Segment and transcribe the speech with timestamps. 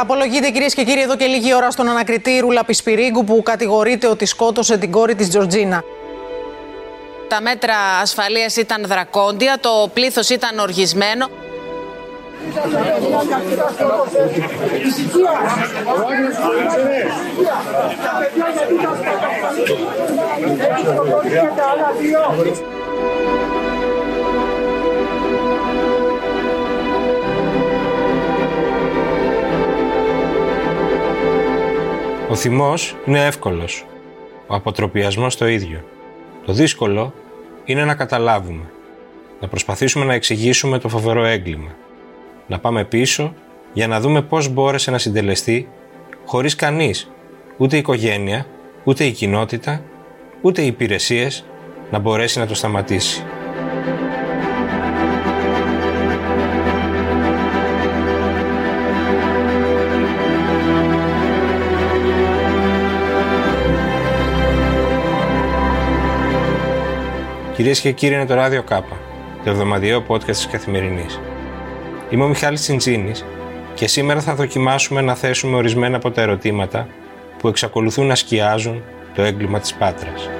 [0.00, 4.26] Απολογείται κυρίες και κύριοι εδώ και λίγη ώρα στον ανακριτή Ρούλα Πισπυρίγκου που κατηγορείται ότι
[4.26, 5.82] σκότωσε την κόρη της Τζορτζίνα.
[7.28, 11.28] Τα μέτρα ασφαλείας ήταν δρακόντια, το πλήθος ήταν οργισμένο.
[32.30, 33.84] Ο θυμός είναι εύκολος.
[34.46, 35.84] Ο αποτροπιασμός το ίδιο.
[36.46, 37.12] Το δύσκολο
[37.64, 38.64] είναι να καταλάβουμε.
[39.40, 41.70] Να προσπαθήσουμε να εξηγήσουμε το φοβερό έγκλημα.
[42.46, 43.34] Να πάμε πίσω
[43.72, 45.68] για να δούμε πώς μπόρεσε να συντελεστεί
[46.26, 47.10] χωρίς κανείς,
[47.56, 48.46] ούτε η οικογένεια,
[48.84, 49.82] ούτε η κοινότητα,
[50.40, 51.44] ούτε οι υπηρεσίες
[51.90, 53.24] να μπορέσει να το σταματήσει.
[67.58, 69.00] Κυρίες και κύριοι, είναι το ράδιο Κάπα,
[69.44, 71.20] το εβδομαδιαίο podcast της Καθημερινής.
[72.10, 73.24] Είμαι ο Μιχάλης Τσιντζίνης
[73.74, 76.88] και σήμερα θα δοκιμάσουμε να θέσουμε ορισμένα από τα ερωτήματα
[77.38, 78.82] που εξακολουθούν να σκιάζουν
[79.14, 80.30] το έγκλημα της Πάτρας.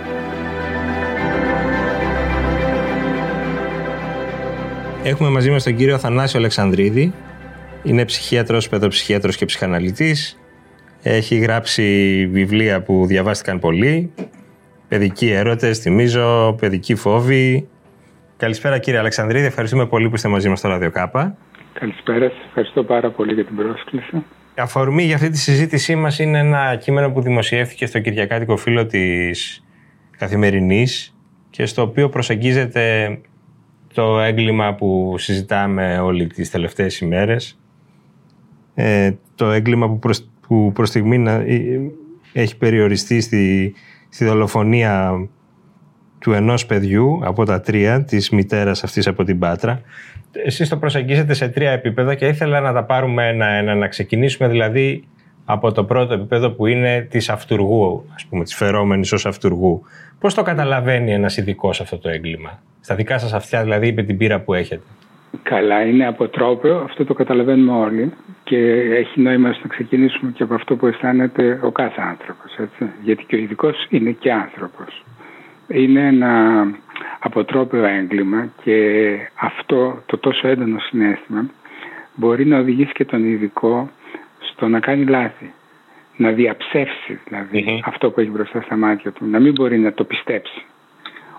[5.03, 7.13] Έχουμε μαζί μας τον κύριο Θανάσιο Αλεξανδρίδη.
[7.83, 10.39] Είναι ψυχίατρος, παιδοψυχίατρος και ψυχαναλυτής.
[11.03, 14.11] Έχει γράψει βιβλία που διαβάστηκαν πολύ
[14.89, 17.69] παιδικοί έρωτες, θυμίζω, παιδικοί φόβοι.
[18.37, 21.37] Καλησπέρα κύριε Αλεξανδρίδη, ευχαριστούμε πολύ που είστε μαζί μας στο Radio Κάπα.
[21.73, 24.25] Καλησπέρα, σας ευχαριστώ πάρα πολύ για την πρόσκληση.
[24.57, 29.65] Αφορμή για αυτή τη συζήτησή μας είναι ένα κείμενο που δημοσιεύτηκε στο Κυριακάτικο Φύλλο της
[30.19, 31.17] Καθημερινής
[31.51, 33.19] και στο οποίο προσεγγίζεται
[33.95, 37.59] το έγκλημα που συζητάμε όλοι τις τελευταίες ημέρες.
[38.75, 41.81] Ε, το έγκλημα που προς, που προς στιγμή ε,
[42.33, 43.75] έχει περιοριστεί στη
[44.09, 45.27] στη δολοφονία
[46.19, 49.81] του ενός παιδιού από τα τρία, της μητέρας αυτής από την Πάτρα.
[50.33, 55.05] Εσείς το προσεγγίσετε σε τρία επίπεδα και ήθελα να τα πάρουμε ένα-ένα, να ξεκινήσουμε δηλαδή
[55.45, 59.83] από το πρώτο επίπεδο που είναι της αυτούργου, ας πούμε, της φερόμενης ως αυτούργου.
[60.19, 64.17] Πώς το καταλαβαίνει ένας ειδικός αυτό το έγκλημα, στα δικά σας αυτιά δηλαδή με την
[64.17, 64.83] πείρα που έχετε.
[65.43, 68.13] Καλά, είναι αποτρόπαιο, αυτό το καταλαβαίνουμε όλοι
[68.45, 72.91] και έχει νόημα να ξεκινήσουμε και από αυτό που αισθάνεται ο κάθε άνθρωπος, έτσι.
[73.03, 75.05] γιατί και ο ειδικός είναι και άνθρωπος.
[75.69, 76.65] Είναι ένα
[77.19, 81.51] αποτρόπαιο έγκλημα και αυτό το τόσο έντονο συνέστημα
[82.15, 83.91] μπορεί να οδηγήσει και τον ειδικό
[84.39, 85.53] στο να κάνει λάθη,
[86.17, 90.05] να διαψεύσει δηλαδή αυτό που έχει μπροστά στα μάτια του, να μην μπορεί να το
[90.05, 90.65] πιστέψει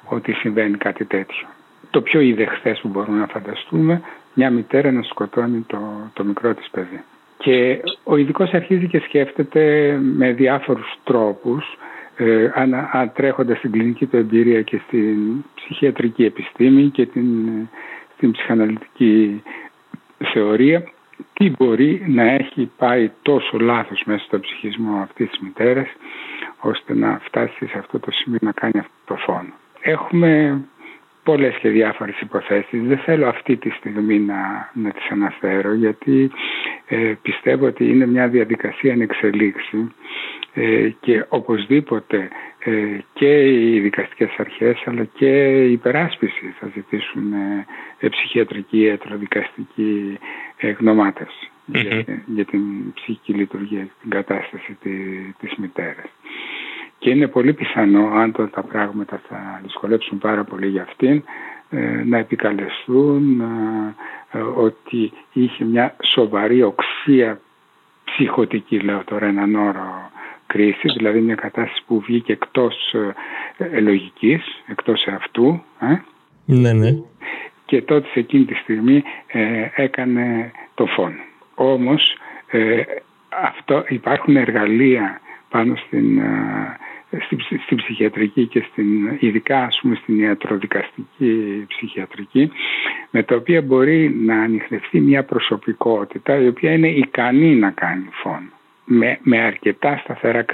[0.05, 1.47] ότι συμβαίνει κάτι τέτοιο
[1.89, 4.01] το πιο ιδεχθέ που μπορούμε να φανταστούμε,
[4.33, 7.03] μια μητέρα να σκοτώνει το, το μικρό της παιδί.
[7.37, 11.77] Και ο ειδικός αρχίζει και σκέφτεται με διάφορους τρόπους,
[12.15, 12.51] ε,
[13.13, 17.27] τρέχοντας στην κλινική του εμπειρία και στην ψυχιατρική επιστήμη και την,
[18.15, 19.43] στην ψυχαναλυτική
[20.33, 20.83] θεωρία,
[21.33, 25.87] τι μπορεί να έχει πάει τόσο λάθος μέσα στο ψυχισμό αυτής της μητέρας,
[26.59, 29.53] ώστε να φτάσει σε αυτό το σημείο να κάνει αυτό το φόνο.
[29.81, 30.61] Έχουμε
[31.29, 32.81] πολλές και διάφορες υποθέσεις.
[32.83, 36.31] Δεν θέλω αυτή τη στιγμή να, να τις αναφέρω γιατί
[36.87, 39.91] ε, πιστεύω ότι είναι μια διαδικασία εν εξελίξη
[40.53, 42.29] ε, και οπωσδήποτε
[42.59, 42.71] ε,
[43.13, 47.33] και οι δικαστικές αρχές αλλά και η υπεράσπιση θα ζητήσουν
[47.99, 50.17] ε, ψυχιατρική, ιατροδικαστική
[50.77, 54.99] γνωμάτευση για, για, την ψυχική λειτουργία, την κατάσταση της,
[55.39, 56.09] της μητέρας.
[56.99, 61.23] Και είναι πολύ πιθανό, αν τα πράγματα θα δυσκολέψουν πάρα πολύ για αυτήν,
[61.71, 67.41] ε, να επικαλεστούν ε, ε, ότι είχε μια σοβαρή οξία
[68.03, 70.11] ψυχοτική, λέω τώρα έναν όρο
[70.47, 72.95] κρίση, δηλαδή μια κατάσταση που βγήκε εκτός
[73.81, 75.63] λογικής, εκτός αυτού.
[76.45, 76.89] Ναι, ναι.
[77.65, 79.03] Και τότε σε εκείνη τη στιγμή
[79.75, 81.21] έκανε το φόνο.
[81.55, 82.17] Όμως
[83.29, 86.21] αυτό, υπάρχουν εργαλεία πάνω στην
[87.65, 92.51] στην ψυχιατρική και στην, ειδικά ας πούμε στην ιατροδικαστική ψυχιατρική
[93.11, 98.49] με τα οποία μπορεί να ανοιχνευτεί μια προσωπικότητα η οποία είναι ικανή να κάνει φόνο
[98.85, 100.45] με, με αρκετά σταθερά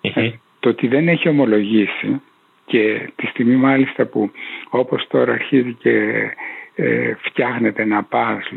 [0.00, 0.30] ε,
[0.60, 2.20] το ότι δεν έχει ομολογήσει
[2.66, 4.30] και τη στιγμή μάλιστα που
[4.68, 6.22] όπως τώρα αρχίζει και
[6.74, 8.56] ε, φτιάχνεται ένα πάζλ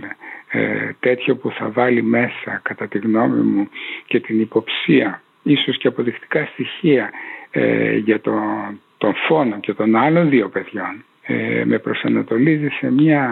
[0.52, 3.70] ε, τέτοιο που θα βάλει μέσα κατά τη γνώμη μου
[4.06, 7.10] και την υποψία ίσως και αποδεικτικά στοιχεία
[7.52, 13.30] ε, για τον, τον φόνο και των άλλων δύο παιδιών ε, με προσανατολίζει σε μια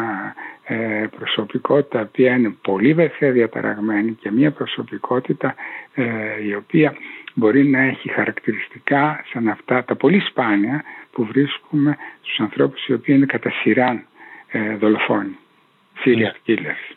[0.63, 5.55] ε, προσωπικότητα που είναι πολύ βαθιά διαταραγμένη και μια προσωπικότητα
[5.93, 6.03] ε,
[6.47, 6.95] η οποία
[7.33, 13.15] μπορεί να έχει χαρακτηριστικά σαν αυτά τα πολύ σπάνια που βρίσκουμε στους ανθρώπους οι οποίοι
[13.17, 14.05] είναι κατά σειράν
[14.47, 15.37] ε, δολοφόνοι,
[16.05, 16.95] serial killers.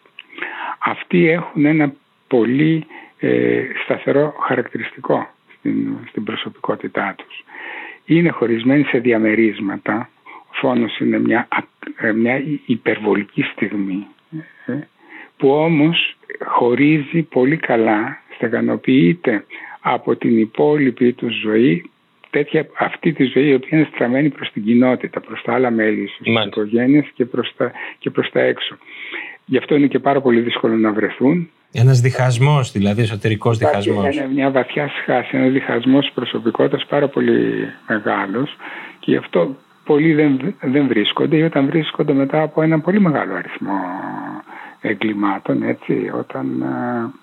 [0.78, 1.92] Αυτοί έχουν ένα
[2.28, 2.86] πολύ
[3.24, 5.28] ε, σταθερό χαρακτηριστικό
[5.58, 7.44] στην, στην προσωπικότητά τους.
[8.04, 11.48] Είναι χωρισμένοι σε διαμερίσματα, ο φόνος είναι μια,
[11.96, 14.06] ε, μια υπερβολική στιγμή
[14.66, 14.72] ε,
[15.36, 19.44] που όμως χωρίζει πολύ καλά, στεγανοποιείται
[19.80, 21.90] από την υπόλοιπη τους ζωή
[22.30, 26.08] τέτοια, αυτή τη ζωή η οποία είναι στραμμένη προς την κοινότητα, προς τα άλλα μέλη,
[26.08, 28.76] στις οικογένειες και προς, τα, και προς τα έξω.
[29.44, 31.50] Γι' αυτό είναι και πάρα πολύ δύσκολο να βρεθούν.
[31.72, 34.16] Ένας διχασμός, δηλαδή εσωτερικός διχασμός.
[34.16, 38.56] Είναι μια βαθιά σχάση, ένα διχασμός προσωπικότητας πάρα πολύ μεγάλος
[38.98, 43.34] και γι' αυτό πολλοί δεν, δεν βρίσκονται ή όταν βρίσκονται μετά από ένα πολύ μεγάλο
[43.34, 43.80] αριθμό
[44.80, 46.64] εγκλημάτων, έτσι, όταν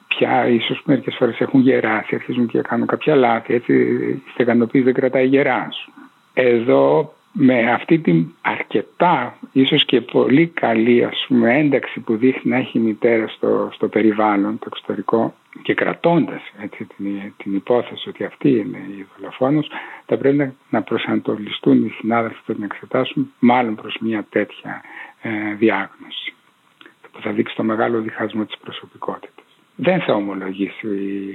[0.07, 4.94] πια ίσως μερικές φορές έχουν γεράσει, αρχίζουν και κάνουν κάποια λάθη, έτσι, η στεγανοποίηση δεν
[4.94, 5.92] κρατάει γεράσου.
[6.34, 12.57] Εδώ με αυτή την αρκετά, ίσως και πολύ καλή ας πούμε, ένταξη που δείχνει να
[12.57, 18.24] έχει η μητέρα στο, στο περιβάλλον, το εξωτερικό και κρατώντας έτσι, την, την υπόθεση ότι
[18.24, 19.68] αυτή είναι η δολοφόνος,
[20.06, 24.81] θα πρέπει να, προσανατολιστούν οι συνάδελφοι που να εξετάσουν μάλλον προς μια τέτοια
[25.21, 26.33] ε, διάγνωση
[27.12, 29.45] που θα δείξει το μεγάλο διχασμό της προσωπικότητας.
[29.75, 30.88] Δεν θα ομολογήσει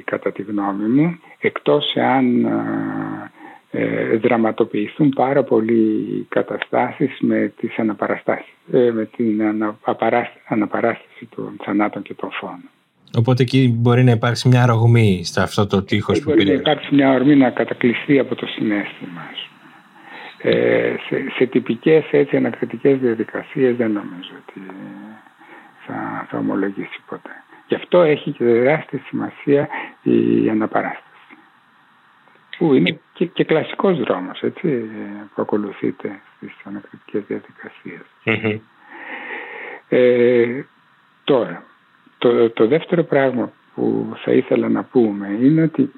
[0.05, 3.31] κατά τη γνώμη μου, εκτός εάν ε,
[4.21, 9.43] δραματοποιηθούν πάρα πολλοί καταστάσεις με, τις αναπαραστάσεις, ε, με την
[10.49, 12.71] αναπαράσταση των θανάτων και των φόνων.
[13.17, 16.37] Οπότε εκεί μπορεί να υπάρξει μια αρρωγμή σε αυτό το τείχος που πήρε.
[16.37, 19.23] Μπορεί να υπάρξει μια αρρωγμή να κατακλειστεί από το συνέστημα.
[20.43, 24.67] Ε, σε, σε τυπικές έτσι ανακριτικές διαδικασίες δεν νομίζω ότι
[25.87, 27.31] θα, θα ομολογήσει ποτέ.
[27.69, 29.69] Γι' αυτό έχει και τεράστια σημασία
[30.03, 31.14] η αναπαράσταση.
[32.59, 34.69] Που είναι και, και κλασικός δρόμος, έτσι,
[35.35, 37.23] που ακολουθείται στις ανακριτικές
[39.89, 40.63] Ε,
[41.25, 41.65] τώρα,
[42.19, 45.93] το, το δεύτερο πράγμα που θα ήθελα να πούμε είναι ότι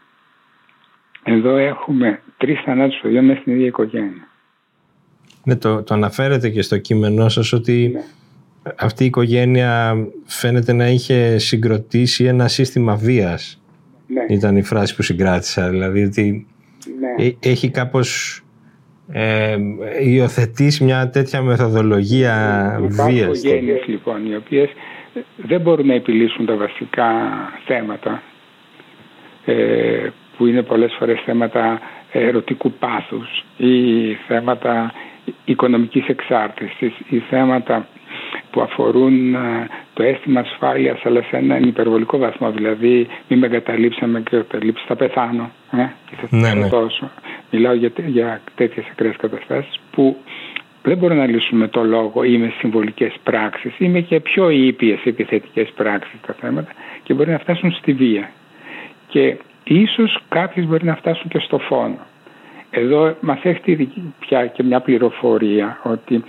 [1.22, 4.28] εδώ έχουμε τρεις θανάτους παιδιών μέσα στην ίδια οικογένεια.
[5.44, 8.00] Ναι, το, το αναφέρετε και στο κείμενό σας ότι ναι
[8.76, 9.94] αυτή η οικογένεια
[10.24, 13.60] φαίνεται να είχε συγκροτήσει ένα σύστημα βίας.
[14.06, 14.34] Ναι.
[14.34, 15.68] Ήταν η φράση που συγκράτησα.
[15.68, 16.46] Δηλαδή ότι
[17.00, 17.24] ναι.
[17.24, 18.40] Ε, έχει κάπως
[19.12, 19.56] ε,
[20.02, 22.34] υιοθετήσει μια τέτοια μεθοδολογία
[22.80, 22.92] βίας.
[22.92, 24.70] Υπάρχουν οικογένειες λοιπόν οι οποίες
[25.36, 27.08] δεν μπορούν να επιλύσουν τα βασικά
[27.66, 28.22] θέματα
[29.44, 31.80] ε, που είναι πολλές φορές θέματα
[32.12, 34.92] ερωτικού πάθους ή θέματα
[35.44, 37.88] οικονομικής εξάρτησης ή θέματα
[38.56, 42.50] που αφορούν ε, το αίσθημα ασφάλειας, αλλά σε έναν υπερβολικό βαθμό.
[42.50, 45.50] Δηλαδή, μην με εγκαταλείψαμε και εγκαταλείψει, θα πεθάνω.
[45.70, 46.68] Ε, και θα ναι, ναι.
[46.68, 47.10] τόσο.
[47.50, 50.16] Μιλάω για, για τέτοιες ακραίες καταστάσεις που
[50.82, 54.50] δεν μπορούν να λύσουν με το λόγο ή με συμβολικές πράξεις ή με και πιο
[54.50, 56.70] ήπιες επιθετικές πράξεις τα θέματα
[57.02, 58.30] και μπορεί να φτάσουν στη βία.
[59.08, 61.98] Και ίσως κάποιες μπορεί να φτάσουν και στο φόνο.
[62.70, 63.88] Εδώ μας έχει
[64.18, 66.24] πια και μια πληροφορία ότι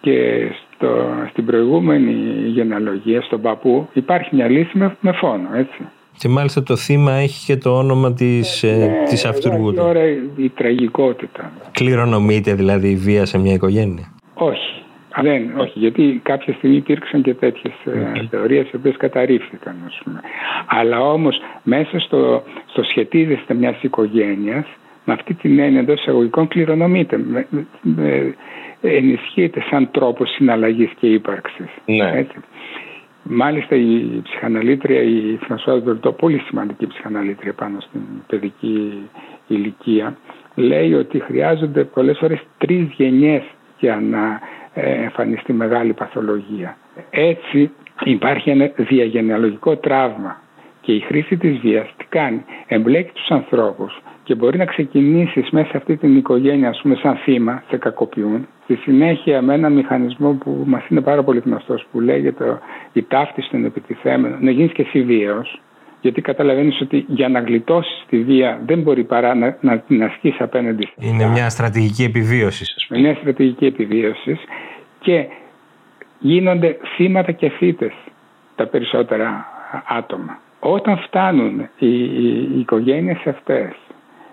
[0.00, 0.46] και
[0.80, 2.12] στο, στην προηγούμενη
[2.46, 5.88] γενεαλογία, στον παππού, υπάρχει μια λύση με, με φόνο, έτσι.
[6.16, 10.00] Και μάλιστα το θύμα έχει και το όνομα της, ε, ναι, της αυτούργου Τώρα
[10.36, 11.52] η τραγικότητα.
[11.72, 14.12] Κληρονομείται δηλαδή η βία σε μια οικογένεια.
[14.34, 14.82] Όχι.
[15.22, 18.26] Δεν, όχι, γιατί κάποια στιγμή υπήρξαν και τέτοιες mm-hmm.
[18.30, 19.76] θεωρίες οι οποίες καταρρίφθηκαν.
[19.86, 20.20] Ας πούμε.
[20.66, 24.66] Αλλά όμως μέσα στο, στο σχετίζεστε μιας οικογένειας
[25.04, 27.18] με αυτή την έννοια εντός εισαγωγικών κληρονομείται.
[27.18, 27.46] Με,
[27.82, 28.34] με,
[28.80, 31.68] ενισχύεται σαν τρόπο συναλλαγής και ύπαρξης.
[31.84, 32.26] Ναι.
[33.22, 39.08] Μάλιστα η ψυχαναλήτρια, η Φρανσουάζ Βερτό, πολύ σημαντική ψυχαναλήτρια πάνω στην παιδική
[39.46, 40.16] ηλικία,
[40.54, 43.42] λέει ότι χρειάζονται πολλές φορές τρεις γενιές
[43.78, 44.40] για να
[44.74, 46.76] ε, εμφανιστεί μεγάλη παθολογία.
[47.10, 47.70] Έτσι
[48.04, 50.40] υπάρχει ένα διαγενεαλογικό τραύμα
[50.80, 55.68] και η χρήση της βίας τι κάνει, εμπλέκει τους ανθρώπους και μπορεί να ξεκινήσεις μέσα
[55.70, 58.46] σε αυτή την οικογένεια, ας πούμε, σαν θύμα, σε κακοποιούν.
[58.64, 62.58] Στη συνέχεια με ένα μηχανισμό που μας είναι πάρα πολύ γνωστός, που λέγεται
[62.92, 65.60] η ταύτιση των επιτιθέμενων, να γίνεις και εσύ βίαιος,
[66.00, 70.40] γιατί καταλαβαίνεις ότι για να γλιτώσεις τη βία δεν μπορεί παρά να, να την ασκείς
[70.40, 70.88] απέναντι.
[70.98, 72.86] Είναι μια στρατηγική επιβίωσης.
[72.90, 74.38] Είναι μια στρατηγική επιβίωσης
[75.00, 75.26] και
[76.18, 77.92] γίνονται θύματα και θύτες
[78.54, 79.46] τα περισσότερα
[79.88, 80.38] άτομα.
[80.60, 83.76] Όταν φτάνουν οι, οι, οι οικογένειες αυτές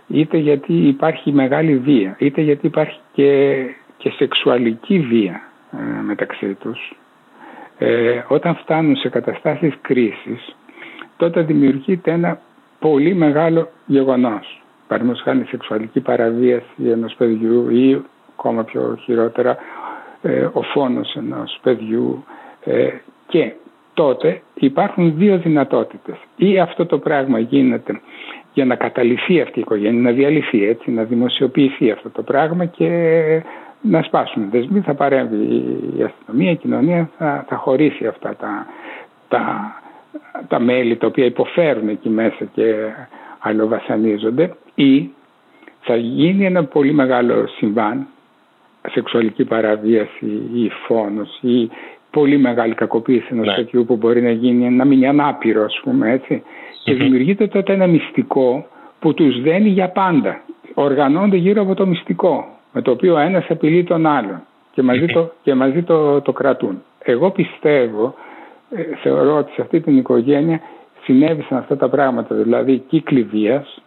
[0.08, 3.56] είτε γιατί υπάρχει μεγάλη βία, είτε γιατί υπάρχει και,
[3.98, 6.96] και σεξουαλική βία ε, μεταξύ τους,
[7.78, 10.56] ε, όταν φτάνουν σε καταστάσεις κρίσης,
[11.18, 12.40] τότε δημιουργείται ένα
[12.80, 14.62] πολύ μεγάλο γεγονός.
[14.88, 18.02] Παραδείγματος χάνει σεξουαλική παραβίαση ενός παιδιού ή
[18.38, 19.58] ακόμα πιο χειρότερα
[20.22, 22.24] ε, ο φόνος ενός παιδιού
[22.64, 22.90] ε,
[23.28, 23.54] και
[23.94, 26.16] τότε υπάρχουν δύο δυνατότητες.
[26.36, 28.02] Ή αυτό το πράγμα γίνεται
[28.58, 32.90] για να καταληφθεί αυτή η οικογένεια, να διαλυθεί έτσι, να δημοσιοποιηθεί αυτό το πράγμα και
[33.82, 35.36] να σπάσουν δεσμοί, θα παρέμβει
[35.98, 38.66] η αστυνομία, η κοινωνία θα, θα χωρίσει αυτά τα,
[39.28, 39.74] τα,
[40.48, 42.74] τα μέλη τα οποία υποφέρουν εκεί μέσα και
[43.40, 45.10] αλλοβασανίζονται ή
[45.82, 48.08] θα γίνει ένα πολύ μεγάλο συμβάν,
[48.90, 51.70] σεξουαλική παραβίαση ή φόνος ή
[52.12, 53.54] πολύ μεγάλη κακοποίηση ενός ναι.
[53.54, 56.22] τέτοιου που μπορεί να γίνει, να μείνει ανάπηρο ας πούμε
[56.84, 58.68] και δημιουργείται τότε ένα μυστικό
[59.00, 60.42] που τους δένει για πάντα.
[60.74, 65.06] Οργανώνται γύρω από το μυστικό με το οποίο ο ένας απειλεί τον άλλον και μαζί,
[65.06, 66.84] το, και μαζί το, το κρατούν.
[67.00, 68.16] Εγώ πιστεύω,
[68.70, 70.62] ε, θεωρώ ότι σε αυτή την οικογένεια
[71.04, 73.82] συνέβησαν αυτά τα πράγματα, δηλαδή κύκλοι βίας,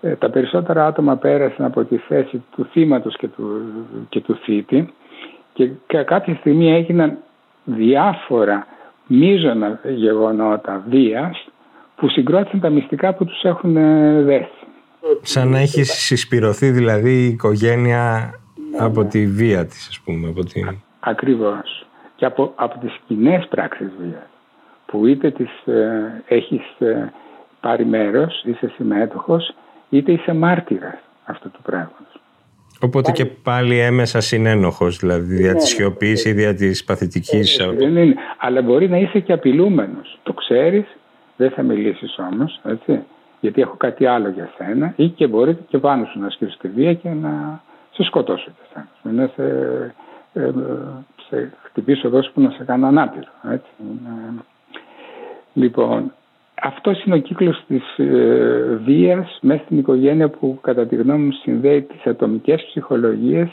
[0.00, 3.62] ε, τα περισσότερα άτομα πέρασαν από τη θέση του θύματος και του,
[4.08, 4.92] και του θήτη
[5.52, 7.18] και κάποια στιγμή έγιναν
[7.74, 8.66] διάφορα
[9.06, 11.48] μείζωνα γεγονότα βίας
[11.96, 14.50] που συγκρότησαν τα μυστικά που τους έχουν ε, δέσει.
[15.22, 18.30] Σαν να έχει συσπηρωθεί δηλαδή η οικογένεια
[18.78, 20.28] από τη βία της ας πούμε.
[20.28, 20.60] Από τη...
[21.00, 21.86] Ακριβώς.
[22.16, 24.30] Και από, από τις κοινές πράξεις βίας
[24.90, 27.12] που είτε τις ε, έχεις ε,
[27.60, 29.54] πάρει μέρος, είσαι συμμέτοχος,
[29.88, 32.19] είτε είσαι μάρτυρας αυτού του πράγματος.
[32.82, 37.58] Οπότε και πάλι έμεσα συνένοχος, δηλαδή δια της σιωπής ή δια της παθητικής.
[37.58, 38.14] Ε, δεν είναι.
[38.38, 40.18] Αλλά μπορεί να είσαι και απειλούμενος.
[40.22, 40.84] Το ξέρεις,
[41.36, 43.02] δεν θα μιλήσεις όμως, έτσι
[43.40, 46.68] γιατί έχω κάτι άλλο για σένα ή και μπορεί και πάνω σου να ασκήσω τη
[46.68, 49.22] βία και να σε σκοτώσω και εσένα.
[49.22, 49.94] Να σε,
[50.32, 50.50] ε,
[51.28, 53.28] σε χτυπήσω εδώ που να σε κάνω ανάπηρο.
[53.50, 53.70] Έτσι.
[55.52, 56.12] Λοιπόν,
[56.62, 61.32] αυτός είναι ο κύκλος της ε, βίας μέσα στην οικογένεια που κατά τη γνώμη μου
[61.32, 63.48] συνδέει τις ατομικές ψυχολογίες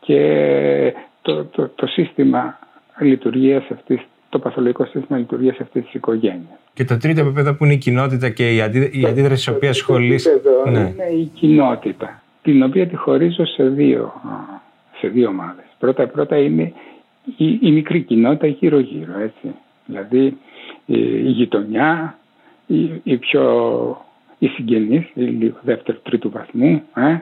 [0.00, 2.58] και το, το, το σύστημα
[2.98, 4.00] λειτουργίας αυτής
[4.34, 6.58] το παθολογικό σύστημα λειτουργίας αυτής της οικογένειας.
[6.74, 9.70] Και το τρίτο επίπεδο που είναι η κοινότητα και η, αντί, η αντίδραση τη οποία
[9.70, 10.40] ασχολείσαι.
[10.70, 10.78] Ναι.
[10.78, 14.12] Είναι η κοινότητα, την οποία τη χωρίζω σε δύο,
[14.98, 15.64] σε δύο ομάδες.
[15.78, 16.72] Πρώτα, πρώτα είναι
[17.36, 19.54] η, η μικρή κοινότητα γύρω-γύρω, έτσι.
[19.86, 20.36] Δηλαδή
[20.86, 22.18] η, η γειτονιά,
[22.66, 23.42] η, η πιο
[24.38, 27.18] οι συγγενείς, η δεύτερο τρίτου βαθμού, ε,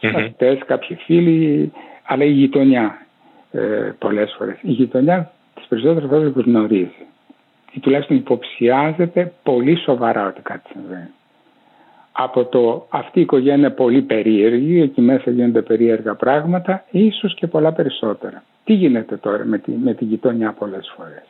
[0.00, 0.56] mm-hmm.
[0.66, 1.72] κάποιοι φίλοι,
[2.06, 3.06] αλλά η γειτονιά
[3.50, 4.58] ε, πολλές φορές.
[4.62, 7.06] Η γειτονιά τις περισσότερες φορές γνωρίζει
[7.72, 11.10] ή τουλάχιστον υποψιάζεται πολύ σοβαρά ότι κάτι συμβαίνει.
[12.12, 17.46] Από το αυτή η οικογένεια είναι πολύ περίεργη, εκεί μέσα γίνονται περίεργα πράγματα, ίσως και
[17.46, 18.42] πολλά περισσότερα.
[18.64, 21.24] Τι γίνεται τώρα με τη, με τη γειτονιά πολλές φορές;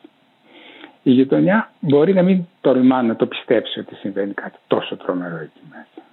[1.08, 5.60] Η γειτονιά μπορεί να μην τολμά να το πιστέψει ότι συμβαίνει κάτι τόσο τρομερό εκεί
[5.70, 6.08] μέσα.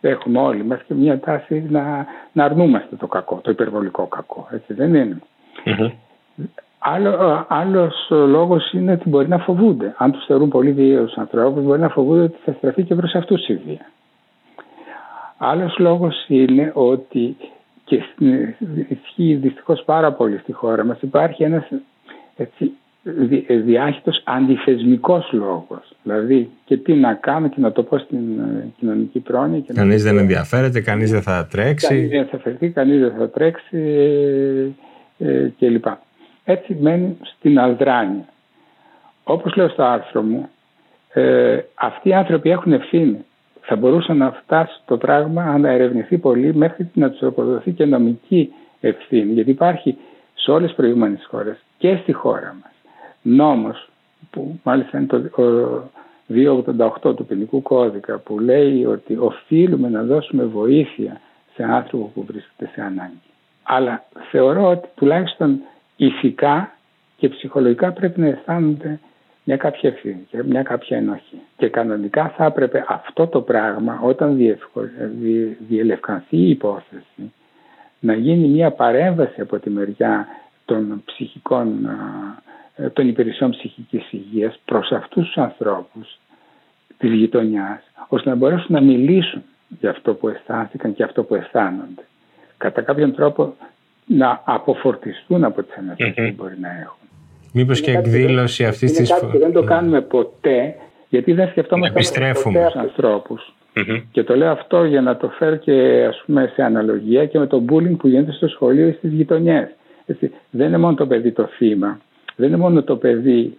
[0.00, 4.48] Έχουμε όλοι μας και μια τάση να, να αρνούμαστε το κακό, το υπερβολικό κακό.
[4.50, 5.18] Έτσι δεν ειναι
[6.78, 9.94] Άλλο, άλλος λόγος είναι ότι μπορεί να φοβούνται.
[9.98, 13.48] Αν τους θεωρούν πολύ βίαιους ανθρώπους, μπορεί να φοβούνται ότι θα στραφεί και προς αυτούς
[13.48, 13.90] η βία.
[15.38, 17.36] Άλλος λόγος είναι ότι
[17.84, 18.02] και
[18.88, 21.68] ισχύει δυστυχώς πάρα πολύ στη χώρα μας υπάρχει ένας
[22.36, 22.72] έτσι,
[23.64, 25.96] διάχυτος αντιθεσμικός λόγος.
[26.02, 29.60] Δηλαδή και τι να κάνω και να το πω στην ε, κοινωνική πρόνοια.
[29.60, 31.86] Και κανείς δεν ενδιαφέρεται, κανείς δεν θα τρέξει.
[31.86, 33.78] Κανείς δεν θα φερθεί, κανείς δεν θα τρέξει
[35.18, 35.84] ε, ε, κλπ
[36.44, 38.24] έτσι μένει στην αδράνεια.
[39.24, 40.48] Όπως λέω στο άρθρο μου,
[41.12, 43.24] ε, αυτοί οι άνθρωποι έχουν ευθύνη.
[43.60, 48.52] Θα μπορούσαν να φτάσει το πράγμα να ερευνηθεί πολύ μέχρι να τους αποδοθεί και νομική
[48.80, 49.32] ευθύνη.
[49.32, 49.96] Γιατί υπάρχει
[50.34, 52.73] σε όλες τις προηγούμενες χώρες και στη χώρα μας
[53.24, 53.88] νόμος
[54.30, 55.30] που μάλιστα είναι το
[57.04, 61.20] 288 του ποινικού κώδικα που λέει ότι οφείλουμε να δώσουμε βοήθεια
[61.54, 63.20] σε άνθρωπο που βρίσκεται σε ανάγκη.
[63.62, 65.60] Αλλά θεωρώ ότι τουλάχιστον
[65.96, 66.72] ηθικά
[67.16, 68.98] και ψυχολογικά πρέπει να αισθάνονται
[69.44, 71.40] μια κάποια ευθύνη και μια κάποια ενοχή.
[71.56, 74.36] Και κανονικά θα έπρεπε αυτό το πράγμα όταν
[75.68, 77.32] διελευκανθεί η υπόθεση
[78.00, 80.26] να γίνει μια παρέμβαση από τη μεριά
[80.64, 81.90] των ψυχικών ε,
[82.92, 86.18] των υπηρεσιών ψυχικής υγείας προς αυτούς τους ανθρώπους
[86.98, 89.42] της γειτονιάς ώστε να μπορέσουν να μιλήσουν
[89.80, 92.02] για αυτό που αισθάνθηκαν και αυτό που αισθάνονται.
[92.56, 93.54] Κατά κάποιον τρόπο
[94.06, 96.36] να αποφορτιστούν από τις ανασφάλειες mm-hmm.
[96.36, 97.08] που μπορεί να έχουν.
[97.52, 99.32] Μήπως και εκδήλωση αυτής της φορά.
[99.38, 100.74] Δεν το κάνουμε ποτέ,
[101.08, 102.00] γιατί δεν σκεφτόμαστε
[102.42, 103.54] ποτέ ανθρώπους.
[103.76, 104.02] Mm-hmm.
[104.10, 107.46] Και το λέω αυτό για να το φέρω και ας πούμε σε αναλογία και με
[107.46, 109.68] το bullying που γίνεται στο σχολείο ή στις γειτονιές.
[110.06, 112.00] Έτσι, δεν είναι μόνο το παιδί το θύμα,
[112.36, 113.56] Δεν είναι μόνο το παιδί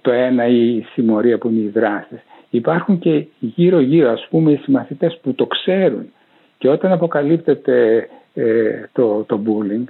[0.00, 2.20] το ένα ή η συμμορία που είναι οι δράστες.
[2.50, 6.12] Υπάρχουν και γύρω-γύρω ας πούμε οι συμμαθητές που το ξέρουν
[6.58, 9.84] και όταν αποκαλύπτεται ε, το, το bullying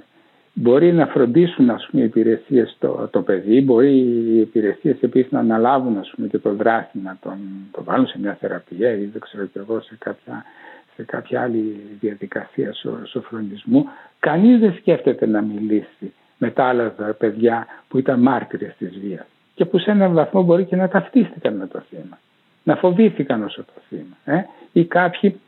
[0.53, 5.39] μπορεί να φροντίσουν ας πούμε, οι υπηρεσίες το, το παιδί, μπορεί οι υπηρεσίες επίσης να
[5.39, 7.37] αναλάβουν ας πούμε, και το δράση να τον
[7.71, 10.43] το βάλουν σε μια θεραπεία ή δεν ξέρω και εγώ σε κάποια,
[10.95, 12.73] σε κάποια άλλη διαδικασία
[13.03, 13.85] σοφρονισμού.
[14.19, 16.13] Κανείς δεν σκέφτεται να μιλήσει
[16.43, 20.65] με τα άλλα παιδιά που ήταν μάρτυρες της βίας και που σε έναν βαθμό μπορεί
[20.65, 22.19] και να ταυτίστηκαν με το θύμα,
[22.63, 24.37] να φοβήθηκαν όσο το θύμα.
[24.37, 25.39] Ε; Ή κάποιοι,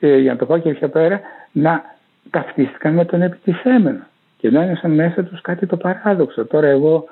[0.00, 1.20] ε, για να το πω και πιο πέρα,
[1.52, 1.84] να
[2.30, 4.04] ταυτίστηκαν με τον επιτιθέμενο
[4.38, 6.44] και νιώσαν μέσα τους κάτι το παράδοξο.
[6.46, 7.08] Τώρα εγώ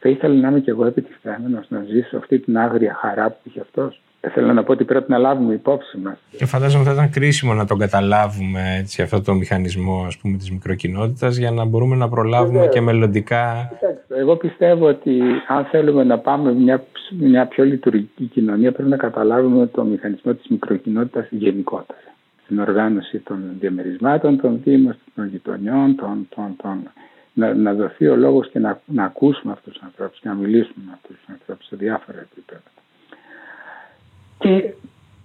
[0.00, 3.60] θα ήθελα να είμαι και εγώ επιτυχημένος να ζήσω αυτή την άγρια χαρά που είχε
[3.60, 4.00] αυτός.
[4.32, 6.18] Θέλω να πω ότι πρέπει να λάβουμε υπόψη μας.
[6.36, 10.50] Και φαντάζομαι θα ήταν κρίσιμο να τον καταλάβουμε έτσι, αυτό το μηχανισμό ας πούμε, της
[10.50, 13.70] μικροκοινότητας για να μπορούμε να προλάβουμε και μελλοντικά.
[14.08, 16.84] εγώ πιστεύω ότι αν θέλουμε να πάμε μια,
[17.18, 22.00] μια πιο λειτουργική κοινωνία πρέπει να καταλάβουμε το μηχανισμό της μικροκοινότητας γενικότερα
[22.44, 26.90] στην οργάνωση των διαμερισμάτων, των δήμων, των γειτονιών, των, των, των,
[27.32, 30.84] να, να δοθεί ο λόγος και να, να ακούσουμε αυτούς τους ανθρώπους και να μιλήσουμε
[30.86, 32.62] με αυτούς τους ανθρώπους σε διάφορα επίπεδα.
[34.44, 34.72] Και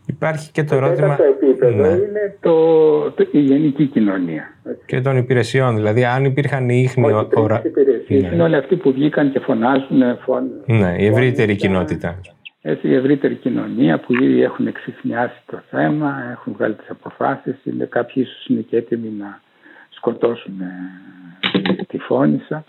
[0.06, 1.16] Υπάρχει και το, ερώτημα.
[1.16, 1.88] Το επίπεδο ναι.
[1.88, 4.44] είναι το, το, η γενική κοινωνία.
[4.86, 5.76] Και των υπηρεσιών.
[5.76, 7.08] Δηλαδή, αν υπήρχαν οι ίχνοι.
[7.08, 8.30] Οι υπηρεσίες ναι.
[8.34, 10.18] είναι όλοι αυτοί που βγήκαν και φωνάζουν.
[10.26, 10.44] Φων...
[10.66, 12.20] Ναι, η ευρύτερη κοινότητα
[12.62, 17.86] έτσι, η ευρύτερη κοινωνία που ήδη έχουν εξηχνιάσει το θέμα, έχουν βγάλει τις αποφάσεις, είναι,
[17.86, 19.42] κάποιοι ίσως είναι και έτοιμοι να
[19.90, 22.66] σκοτώσουν ε, τη φώνησα.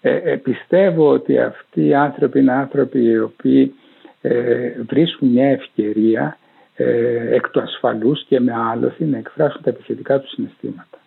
[0.00, 3.74] Ε, ε, πιστεύω ότι αυτοί οι άνθρωποι είναι άνθρωποι οι οποίοι
[4.22, 6.38] ε, βρίσκουν μια ευκαιρία
[6.76, 10.98] ε, εκ του ασφαλούς και με άλοθη να εκφράσουν τα επιθετικά τους συναισθήματα.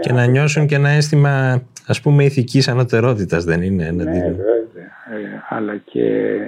[0.00, 3.90] Και να νιώσουν και ένα αίσθημα ας πούμε ηθικής ανωτερότητας δεν είναι.
[3.90, 5.46] Ναι, βέβαια.
[5.48, 6.38] αλλά και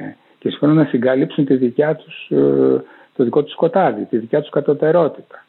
[0.47, 2.83] και συγχρόνω να συγκαλύψουν τη δικιά τους, ε,
[3.17, 5.45] το δικό τους σκοτάδι, τη δικιά τους κατωτερότητα.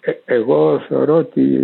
[0.00, 1.60] Ε, εγώ θεωρώ ότι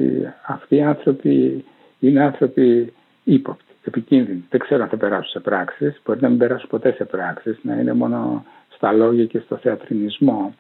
[0.47, 1.65] αυτοί οι άνθρωποι
[2.01, 2.93] είναι άνθρωποι
[3.25, 4.47] ύποπτοι, επικίνδυνοι.
[4.51, 7.75] Δεν ξέρω αν θα περάσουν σε πράξεις, μπορεί να μην περάσουν ποτέ σε πράξεις, να
[7.75, 10.55] είναι μόνο στα λόγια και στο θεατρινισμό.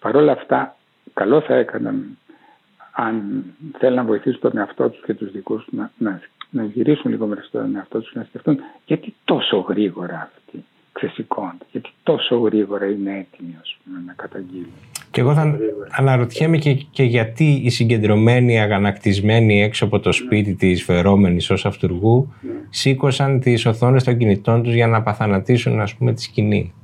[0.00, 0.76] Παρ' όλα αυτά,
[1.14, 2.18] καλό θα έκαναν
[2.92, 3.44] αν
[3.78, 7.42] θέλουν να βοηθήσουν τον εαυτό τους και τους δικούς να, να, να γυρίσουν λίγο μέσα
[7.42, 11.64] στον εαυτό τους και να σκεφτούν γιατί τόσο γρήγορα αυτοί ξεσηκώνται.
[11.70, 14.72] Γιατί τόσο γρήγορα είναι έτοιμοι πούμε, να καταγγείλουν.
[15.10, 15.58] Και εγώ θα
[15.90, 20.56] αναρωτιέμαι και, και γιατί οι συγκεντρωμένοι, αγανακτισμένοι έξω από το σπίτι ναι.
[20.56, 22.52] της φερόμενης ως αυτούργου ναι.
[22.70, 26.74] σήκωσαν τις οθόνες των κινητών τους για να παθανατήσουν ας πούμε τη σκηνή.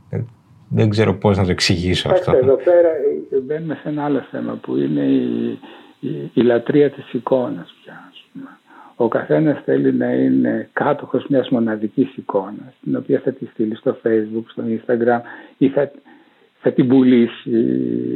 [0.68, 2.32] Δεν ξέρω πώς να το εξηγήσω αυτό.
[2.32, 2.88] Εδώ πέρα
[3.32, 5.58] ε, μπαίνουμε σε ένα άλλο θέμα που είναι η,
[6.00, 8.10] η, η λατρεία της εικόνας πια
[9.02, 13.96] ο καθένας θέλει να είναι κάτοχος μιας μοναδικής εικόνας, την οποία θα τη στείλει στο
[14.02, 15.20] facebook, στο instagram
[15.58, 15.90] ή θα,
[16.60, 17.50] θα την πουλήσει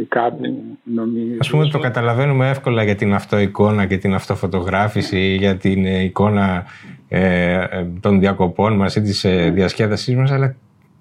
[0.08, 1.36] κάπου νομίζω.
[1.38, 6.64] Ας πούμε το καταλαβαίνουμε εύκολα για την αυτοεικόνα και την αυτοφωτογράφηση για την εικόνα
[7.08, 10.56] ε, ε, των διακοπών μας ή της ε, διασκέδασής μας αλλά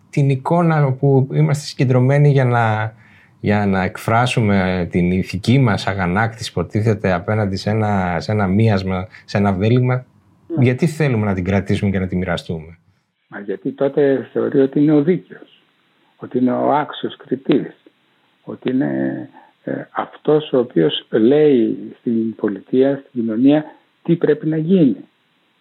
[0.09, 2.93] την εικόνα που είμαστε συγκεντρωμένοι για να
[3.43, 9.07] για να εκφράσουμε την ηθική μας αγανάκτηση που υποτίθεται απέναντι σε ένα, σε ένα μίασμα,
[9.25, 10.05] σε ένα βέλημα,
[10.47, 10.63] ναι.
[10.63, 12.77] γιατί θέλουμε να την κρατήσουμε και να τη μοιραστούμε;
[13.27, 15.61] Μα γιατί τότε θεωρεί ότι είναι ο δίκαιος,
[16.15, 17.75] ότι είναι ο άξιος κριτής,
[18.43, 19.29] ότι είναι
[19.63, 23.65] ε, αυτός ο οποίος λέει στην πολιτεία, στην κοινωνία
[24.03, 25.05] τι πρέπει να γίνει.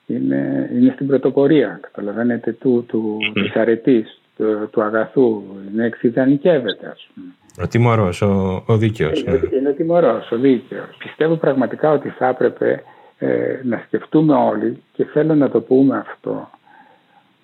[0.07, 5.43] Είναι, είναι στην πρωτοπορία, καταλαβαίνετε, του, του, της αρετής, του, του αγαθού,
[5.73, 7.27] είναι εξειδανικεύεται ας πούμε.
[7.61, 9.21] Ο τιμωρός, ο, ο δίκαιος.
[9.21, 9.57] Είναι, ναι.
[9.57, 10.97] είναι ο τιμωρός, ο δίκαιος.
[10.99, 12.83] Πιστεύω πραγματικά ότι θα έπρεπε
[13.19, 16.51] ε, να σκεφτούμε όλοι και θέλω να το πούμε αυτό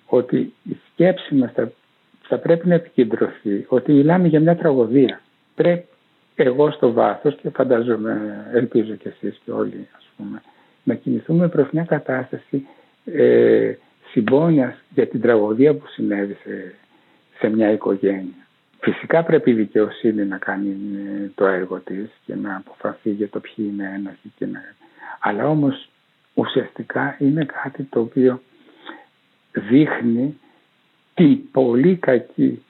[0.05, 1.71] ότι η σκέψη μας θα,
[2.21, 5.21] θα πρέπει να επικεντρωθεί ότι μιλάμε για μια τραγωδία.
[5.55, 5.85] Πρέπει
[6.35, 10.41] εγώ στο βάθος και φαντάζομαι, ελπίζω και εσείς και όλοι ας πούμε,
[10.83, 12.67] να κινηθούμε προς μια κατάσταση
[13.05, 13.73] ε,
[14.11, 16.37] συμπόνιας για την τραγωδία που συνέβη
[17.39, 18.38] σε μια οικογένεια.
[18.81, 20.77] Φυσικά πρέπει η δικαιοσύνη να κάνει
[21.23, 24.31] ε, το έργο της και να αποφαθεί για το ποιοι είναι ένοχοι.
[24.37, 24.59] Και να...
[25.19, 25.89] Αλλά όμως
[26.33, 28.41] ουσιαστικά είναι κάτι το οποίο
[29.51, 30.39] δείχνει
[31.13, 32.63] την πολύ κακή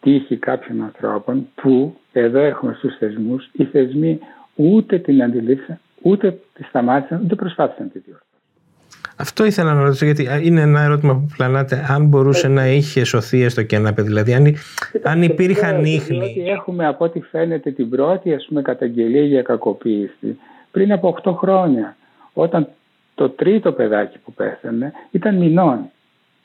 [0.00, 4.18] τύχη κάποιων ανθρώπων που εδώ έχουμε στους θεσμούς οι θεσμοί
[4.54, 8.33] ούτε την αντιλήφθησαν, ούτε τη σταμάτησαν, ούτε προσπάθησαν τη διόρθωση.
[9.16, 11.86] Αυτό ήθελα να ρωτήσω, γιατί είναι ένα ερώτημα που πλανάτε.
[11.88, 14.56] Αν μπορούσε να είχε σωθεί έστω και ένα παιδί, δηλαδή αν,
[15.02, 16.44] αν υπήρχαν ίχνη.
[16.46, 20.38] Έχουμε από ό,τι φαίνεται την πρώτη ας πούμε, καταγγελία για κακοποίηση
[20.70, 21.96] πριν από 8 χρόνια.
[22.32, 22.68] Όταν
[23.14, 25.78] το τρίτο παιδάκι που πέθανε ήταν μηνών.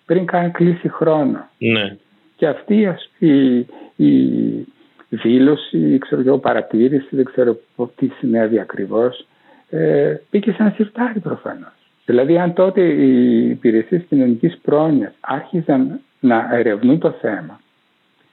[0.05, 1.49] πριν καν κλείσει χρόνο.
[1.57, 1.97] Ναι.
[2.35, 3.57] Και αυτή η,
[3.95, 4.67] η
[5.09, 7.59] δήλωση, ξέρω εγώ, παρατήρηση, δεν ξέρω
[7.95, 9.27] τι συνέβη ακριβώς,
[9.69, 11.78] ε, μπήκε σαν σιρτάρι προφανώς.
[12.09, 17.59] Δηλαδή αν τότε οι υπηρεσίες κοινωνικής πρόνοιας άρχιζαν να ερευνούν το θέμα,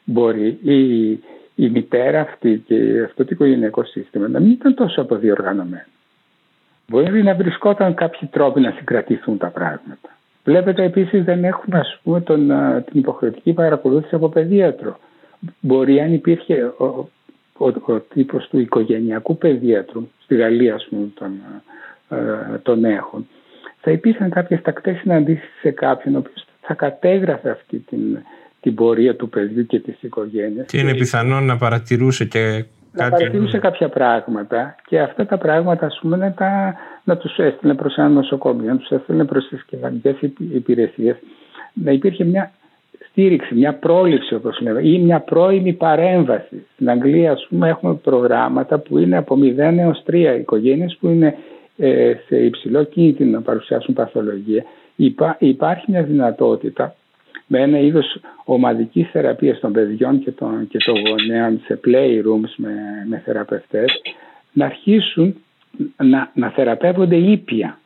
[0.05, 1.11] μπορεί η,
[1.55, 5.85] η μητέρα αυτή και αυτό το οικογενειακό σύστημα να μην ήταν τόσο αποδιοργανωμένο.
[6.89, 10.17] Μπορεί να βρισκόταν κάποιοι τρόποι να συγκρατηθούν τα πράγματα.
[10.45, 12.47] Βλέπετε επίσης δεν έχουμε ας πούμε τον,
[12.91, 14.99] την υποχρεωτική παρακολούθηση από παιδίατρο.
[15.61, 16.85] Μπορεί αν υπήρχε ο,
[17.57, 21.33] ο, ο τύπος του οικογενειακού παιδίατρου, στη Γαλλία ας πούμε τον,
[22.63, 23.27] τον έχουν,
[23.87, 28.19] θα υπήρχαν κάποιες τακτές συναντήσεις σε κάποιον ο οποίος θα κατέγραφε αυτή την,
[28.61, 30.67] την πορεία του παιδιού και της οικογένειας.
[30.67, 33.11] Και είναι πιθανό να παρατηρούσε και να κάτι...
[33.11, 37.97] παρατηρούσε κάποια πράγματα και αυτά τα πράγματα ας πούμε να, τα, να τους έστειλε προς
[37.97, 40.17] ένα νοσοκομείο, να τους έστειλε προς τις κοινωνικές
[40.53, 41.17] υπηρεσίες,
[41.73, 42.53] να υπήρχε μια
[43.09, 46.67] στήριξη, μια πρόληψη όπως λέμε ή μια πρώιμη παρέμβαση.
[46.75, 51.27] Στην Αγγλία ας πούμε έχουμε προγράμματα που είναι από 0 έως 3 οικογένειες που είναι
[51.27, 51.35] ε,
[52.27, 54.65] σε υψηλό κίνδυνο να παρουσιάσουν παθολογία.
[54.97, 56.95] Υπά, υπάρχει μια δυνατότητα
[57.47, 62.73] με ένα είδος ομαδικής θεραπείας των παιδιών και των, και των γονέων σε playrooms με,
[63.09, 64.01] με θεραπευτές
[64.53, 65.35] να αρχίσουν
[65.97, 67.79] να, να θεραπεύονται ήπια.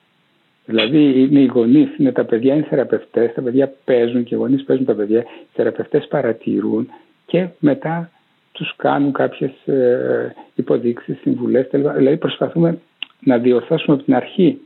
[0.64, 4.64] Δηλαδή είναι οι γονείς, είναι τα παιδιά, είναι θεραπευτές, τα παιδιά παίζουν και οι γονείς
[4.64, 6.88] παίζουν τα παιδιά, οι θεραπευτές παρατηρούν
[7.26, 8.10] και μετά
[8.52, 9.50] τους κάνουν κάποιες
[10.54, 11.66] υποδείξεις, συμβουλές.
[11.96, 12.78] Δηλαδή προσπαθούμε
[13.20, 14.58] να διορθώσουμε από την αρχή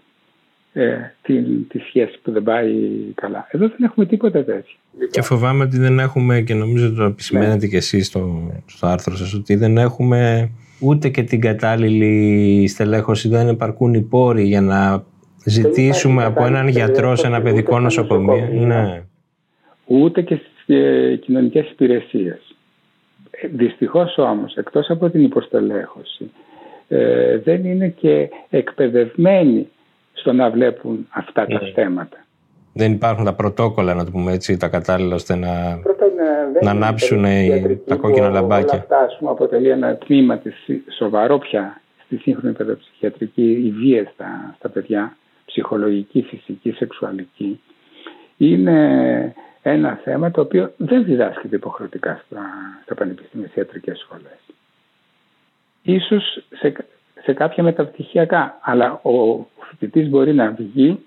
[0.73, 2.73] ε, τη, τη σχέση που δεν πάει
[3.15, 3.47] καλά.
[3.51, 4.77] Εδώ δεν έχουμε τίποτα τέτοιο.
[5.11, 7.67] Και φοβάμαι ότι δεν έχουμε, και νομίζω το επισημαίνετε ναι.
[7.67, 13.49] και εσείς στο, στο άρθρο σας, ότι δεν έχουμε ούτε και την κατάλληλη στελέχωση, δεν
[13.49, 15.05] επαρκούν οι πόροι για να
[15.45, 18.49] ζητήσουμε από έναν γιατρό σε ένα παιδικό νοσοκομείο.
[18.67, 19.03] Ναι.
[19.87, 22.57] Ούτε και στις ε, κοινωνικές υπηρεσίες.
[23.31, 26.31] Ε, δυστυχώς όμως, εκτός από την υποστελέχωση,
[26.89, 29.69] ε, δεν είναι και εκπαιδευμένοι
[30.13, 31.71] στο να βλέπουν αυτά τα ναι.
[31.75, 32.19] θέματα.
[32.73, 36.71] Δεν υπάρχουν τα πρωτόκολλα, να το πούμε έτσι, τα κατάλληλα ώστε να, Πρώτα, ναι, να
[36.71, 37.25] ανάψουν
[37.87, 38.73] τα κόκκινα λαμπάκια.
[38.73, 40.55] Όλα αυτά πούμε, αποτελεί ένα τμήμα της,
[40.97, 47.61] σοβαρό πια στη σύγχρονη παιδοψυχιατρική, η βία στα, στα παιδιά, ψυχολογική, φυσική, σεξουαλική.
[48.37, 52.43] Είναι ένα θέμα το οποίο δεν διδάσκεται υποχρεωτικά στα,
[52.85, 54.39] στα πανεπιστήμια ιατρικές σχολές.
[55.87, 56.73] Ίσως σε,
[57.23, 60.99] σε κάποια μεταπτυχιακά, αλλά ο φοιτητής μπορεί να βγει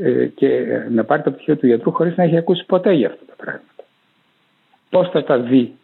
[0.00, 3.22] ε, και να πάρει το πτυχίο του γιατρού χωρίς να έχει ακούσει ποτέ για αυτά
[3.26, 3.84] τα πράγματα.
[4.90, 5.74] Πώς θα τα δει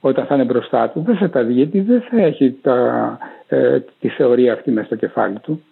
[0.00, 3.80] όταν θα είναι μπροστά του, δεν θα τα δει γιατί δεν θα έχει τα, ε,
[4.00, 5.62] τη θεωρία αυτή μέσα στο κεφάλι του.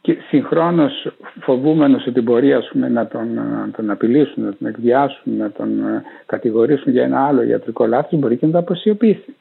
[0.00, 5.36] Και συγχρόνως φοβούμενος ότι μπορεί ας πούμε, να, τον, να τον απειλήσουν, να τον εκδιάσουν,
[5.36, 9.34] να τον ε, κατηγορήσουν για ένα άλλο ιατρικό λάθος, μπορεί και να το αποσιωπήσει.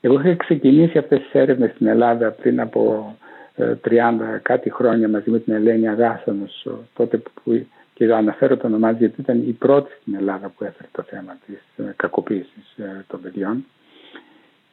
[0.00, 3.14] Εγώ είχα ξεκινήσει αυτές τις έρευνες στην Ελλάδα πριν από
[3.56, 7.66] 30 ε, κάτι χρόνια μαζί με την Ελένη Αγάσανος τότε που
[8.00, 11.86] και αναφέρω το όνομά γιατί ήταν η πρώτη στην Ελλάδα που έφερε το θέμα της
[11.86, 13.64] ε, κακοποίησης ε, των παιδιών.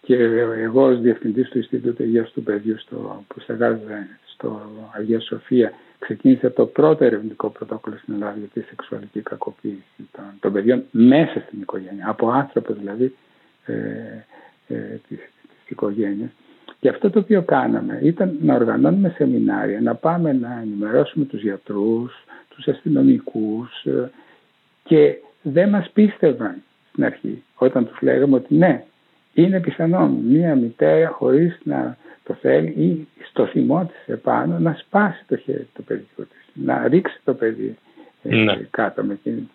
[0.01, 0.15] Και
[0.63, 4.61] εγώ ως διευθυντής του Ινστιτούτου Υγείας του Παιδιού στο, που στεγάζεται στο
[4.97, 10.53] Αγία Σοφία ξεκίνησε το πρώτο ερευνητικό πρωτόκολλο στην Ελλάδα για τη σεξουαλική κακοποίηση των, των
[10.53, 13.15] παιδιών μέσα στην οικογένεια, από άνθρωπος δηλαδή
[13.65, 13.73] ε,
[14.67, 14.75] ε,
[15.07, 16.29] της, της οικογένειας.
[16.79, 22.25] Και αυτό το οποίο κάναμε ήταν να οργανώνουμε σεμινάρια, να πάμε να ενημερώσουμε τους γιατρούς,
[22.49, 24.11] τους αστυνομικούς ε,
[24.83, 28.83] και δεν μας πίστευαν στην αρχή όταν τους λέγαμε ότι ναι,
[29.33, 35.23] είναι πιθανό μία μητέρα χωρίς να το θέλει ή στο θυμό της επάνω να σπάσει
[35.27, 37.77] το χέρι του παιδιού της, να ρίξει το παιδί
[38.23, 38.55] ε, ναι.
[38.69, 39.49] κάτω με εκείνη.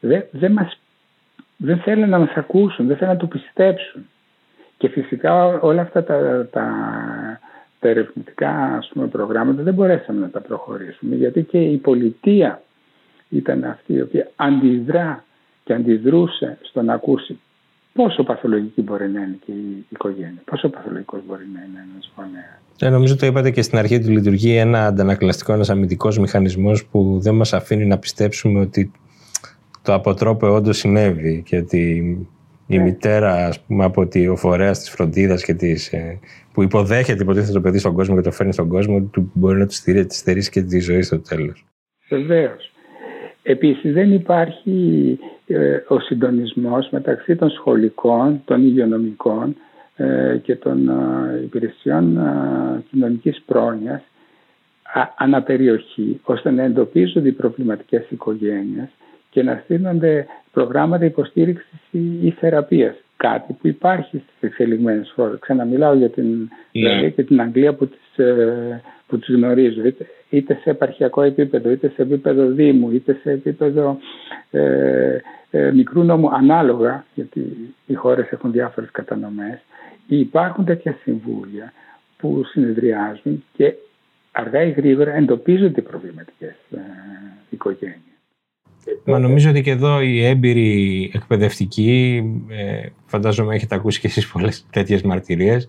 [0.00, 0.78] Δεν, δεν, μας,
[1.56, 4.06] δεν θέλουν να μας ακούσουν, δεν θέλουν να το πιστέψουν.
[4.82, 6.66] Και φυσικά όλα αυτά τα, τα,
[7.80, 12.62] τα ερευνητικά ας πούμε, προγράμματα δεν μπορέσαμε να τα προχωρήσουμε γιατί και η πολιτεία
[13.28, 15.24] ήταν αυτή η οποία αντιδρά
[15.64, 17.38] και αντιδρούσε στο να ακούσει
[17.92, 22.60] πόσο παθολογική μπορεί να είναι και η οικογένεια, πόσο παθολογικός μπορεί να είναι ένας γονέας.
[22.78, 27.18] Ε, νομίζω το είπατε και στην αρχή του λειτουργεί ένα αντανακλαστικό, ένας αμυντικός μηχανισμός που
[27.20, 28.92] δεν μας αφήνει να πιστέψουμε ότι
[29.82, 32.16] το αποτρόπο όντως συνέβη και ότι
[32.74, 32.82] η ναι.
[32.82, 36.18] μητέρα ας πούμε, από τη, ο φορέας της φροντίδας και της, ε,
[36.52, 39.66] που υποδέχεται υποτίθεται το παιδί στον κόσμο και το φέρνει στον κόσμο, του μπορεί να
[39.66, 39.74] του
[40.08, 41.64] στερήσει και τη ζωή στο τέλος.
[42.08, 42.72] Βεβαίως.
[43.42, 49.56] Επίσης, δεν υπάρχει ε, ο συντονισμός μεταξύ των σχολικών, των υγειονομικών
[49.96, 50.90] ε, και των
[51.44, 52.18] υπηρεσιών
[52.90, 54.02] κοινωνικής πρόνοιας
[55.16, 58.88] αναπεριοχή ώστε να εντοπίζονται οι προβληματικές οικογένειες
[59.32, 61.80] και να στείλονται προγράμματα υποστήριξης
[62.22, 62.94] ή θεραπείας.
[63.16, 65.38] Κάτι που υπάρχει στις εξελιγμένες χώρες.
[65.40, 67.10] Ξαναμιλάω για την ναι.
[67.10, 69.84] και την Αγγλία που τις, ε, που τις γνωρίζω.
[69.84, 73.98] Είτε, είτε σε επαρχιακό επίπεδο, είτε σε επίπεδο Δήμου, είτε σε επίπεδο
[74.50, 75.16] ε,
[75.50, 79.58] ε, μικρού νόμου, ανάλογα, γιατί οι χώρες έχουν διάφορες κατανομές.
[80.06, 81.72] Υπάρχουν τέτοια συμβούλια
[82.16, 83.74] που συνεδριάζουν και
[84.32, 86.78] αργά ή γρήγορα εντοπίζονται οι προβληματικές ε,
[87.50, 88.11] οικογένειες.
[89.04, 94.66] Μα νομίζω ότι και εδώ οι έμπειροι εκπαιδευτικοί, ε, φαντάζομαι έχετε ακούσει και εσείς πολλές
[94.70, 95.68] τέτοιες μαρτυρίες,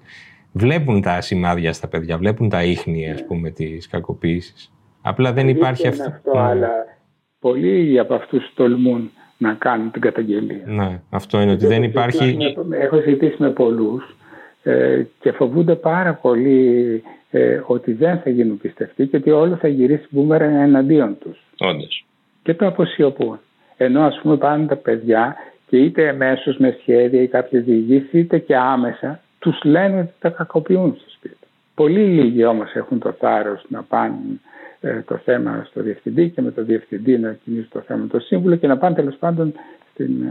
[0.52, 4.72] βλέπουν τα σημάδια στα παιδιά, βλέπουν τα ίχνη ας πούμε της κακοποίησης.
[5.02, 6.04] Απλά δεν υπάρχει αυτό.
[6.04, 6.70] αυτό αλλά
[7.40, 10.64] πολλοί από αυτούς τολμούν να κάνουν την καταγγελία.
[10.66, 12.38] Ναι, αυτό είναι ότι δεν υπάρχει...
[12.70, 14.16] Έχω συζητήσει με πολλούς
[14.64, 19.68] ε, και φοβούνται πάρα πολύ ε, ότι δεν θα γίνουν πιστευτοί και ότι όλο θα
[19.68, 21.38] γυρίσει μπούμερα εναντίον τους.
[21.58, 22.06] Όντως.
[22.44, 23.40] Και το αποσιωπούν.
[23.78, 25.36] Ενώ ας πούμε πάνε τα παιδιά
[25.68, 30.30] και είτε εμέσως με σχέδια ή κάποιες διηγήσεις, είτε και άμεσα τους λένε ότι τα
[30.30, 31.36] κακοποιούν στο σπίτι.
[31.76, 34.16] Πολύ λίγοι όμως έχουν το θάρρος να πάνε
[34.82, 38.56] ε, το θέμα στο διευθυντή και με το διευθυντή να κινήσει το θέμα το σύμβουλο
[38.56, 39.54] και να πάνε τέλος πάντων
[39.92, 40.24] στην,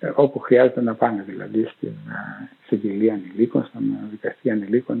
[0.00, 1.92] ε, όπου χρειάζεται να πάνε, δηλαδή στην
[2.64, 4.98] εισαγγελία ανηλίκων, στον δικαστή ανηλίκων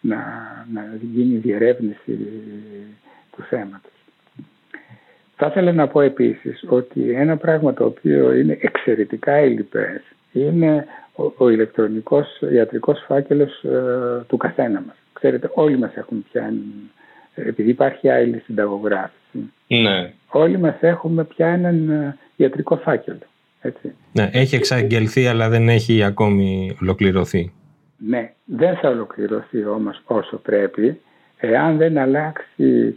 [0.00, 0.16] να, να,
[0.72, 2.18] να γίνει διερεύνηση
[3.36, 3.95] του θέματος.
[5.36, 11.32] Θα ήθελα να πω επίσης ότι ένα πράγμα το οποίο είναι εξαιρετικά ελλειπές είναι ο,
[11.36, 14.96] ο ηλεκτρονικός ιατρικός φάκελος ε, του καθένα μας.
[15.12, 16.52] Ξέρετε, όλοι μας έχουν πια,
[17.34, 20.12] επειδή υπάρχει άλλη συνταγογράφηση, ναι.
[20.28, 23.18] όλοι μας έχουμε πια έναν ε, ιατρικό φάκελο.
[23.60, 23.94] Έτσι.
[24.12, 27.52] Ναι, έχει εξαγγελθεί αλλά δεν έχει ακόμη ολοκληρωθεί.
[27.96, 31.00] Ναι, δεν θα ολοκληρωθεί όμως όσο πρέπει
[31.36, 32.94] εάν δεν αλλάξει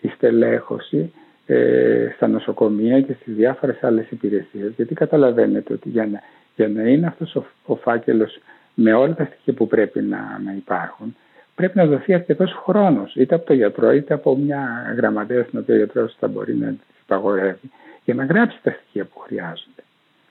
[0.00, 1.12] η στελέχωση
[1.50, 4.72] ε, στα νοσοκομεία και στις διάφορες άλλες υπηρεσίες.
[4.76, 6.22] Γιατί καταλαβαίνετε ότι για να,
[6.56, 8.38] για να είναι αυτός ο, ο φάκελος
[8.74, 11.16] με όλα τα στοιχεία που πρέπει να, να υπάρχουν,
[11.54, 15.74] πρέπει να δοθεί αρκετός χρόνος, είτε από το γιατρό, είτε από μια γραμματέα στην οποία
[15.74, 17.70] ο γιατρός θα μπορεί να τη υπαγορεύει,
[18.04, 19.82] για να γράψει τα στοιχεία που χρειάζονται.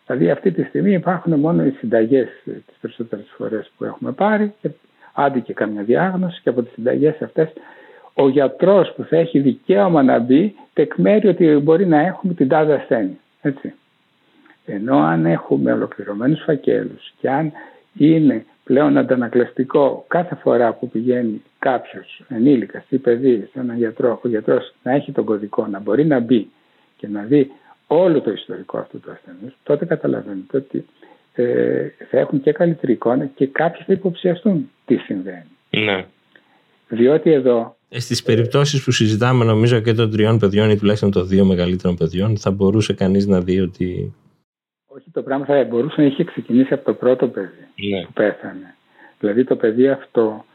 [0.05, 4.69] Δηλαδή, αυτή τη στιγμή υπάρχουν μόνο οι συνταγές τις περισσότερες φορές που έχουμε πάρει, και
[5.13, 7.49] άντι και καμιά διάγνωση, και από τις συνταγές αυτές
[8.19, 12.73] ο γιατρός που θα έχει δικαίωμα να μπει τεκμέρει ότι μπορεί να έχουμε την τάδε
[12.73, 13.17] ασθένεια.
[13.41, 13.73] Έτσι.
[14.65, 17.51] Ενώ αν έχουμε ολοκληρωμένους φακέλους και αν
[17.97, 24.27] είναι πλέον αντανακλαστικό κάθε φορά που πηγαίνει κάποιος ενήλικας ή παιδί σε έναν γιατρό, ο
[24.27, 26.49] γιατρός να έχει τον κωδικό, να μπορεί να μπει
[26.97, 27.51] και να δει
[27.87, 30.85] όλο το ιστορικό αυτού του ασθενούς, τότε καταλαβαίνετε ότι
[31.33, 35.57] ε, θα έχουν και καλύτερη εικόνα και κάποιοι θα υποψιαστούν τι συμβαίνει.
[35.69, 36.05] Ναι.
[36.87, 41.27] Διότι εδώ ε, Στις περιπτώσεις που συζητάμε, νομίζω και των τριών παιδιών ή τουλάχιστον των
[41.27, 44.13] δύο μεγαλύτερων παιδιών, θα μπορούσε κανείς να δει ότι.
[44.87, 48.01] Όχι, το πράγμα θα μπορούσε να είχε ξεκινήσει από το πρώτο παιδί ναι.
[48.01, 48.75] που πέθανε.
[49.19, 50.45] Δηλαδή το παιδί αυτό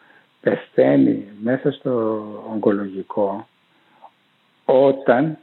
[0.40, 3.48] πεθαίνει μέσα στο ογκολογικό
[4.64, 5.38] όταν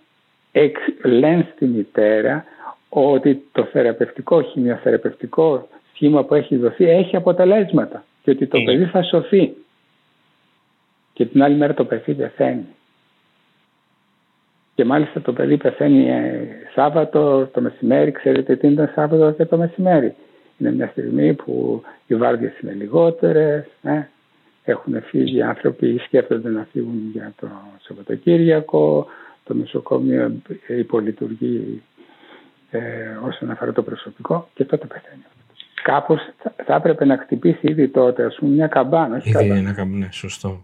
[0.52, 2.46] εξ, λένε στη μητέρα
[2.90, 8.64] ότι το θεραπευτικό, χημειοθεραπευτικό σχήμα που έχει δοθεί έχει αποτελέσματα και ότι το ναι.
[8.64, 9.54] παιδί θα σωθεί
[11.20, 12.66] και την άλλη μέρα το παιδί πεθαίνει.
[14.76, 19.58] Και μάλιστα το παιδί πεθαίνει ε, Σάββατο το μεσημέρι, ξέρετε τι ήταν Σάββατο και το
[19.58, 20.16] μεσημέρι.
[20.58, 24.02] Είναι μια στιγμή που οι βάρδιες είναι λιγότερες, ε,
[24.64, 27.48] έχουν φύγει οι άνθρωποι, σκέφτονται να φύγουν για το
[27.82, 29.08] Σαββατοκύριακο,
[29.44, 30.32] το νοσοκομείο
[30.68, 31.82] υπολειτουργεί
[32.72, 32.80] ε,
[33.28, 35.26] όσον αφορά το προσωπικό και τότε πεθαίνει.
[35.84, 36.20] Κάπως
[36.66, 39.22] θα, έπρεπε να χτυπήσει ήδη τότε, ας πούμε, μια καμπάνα.
[39.24, 40.64] Ήδη ένα καμπάνα, ναι, σωστό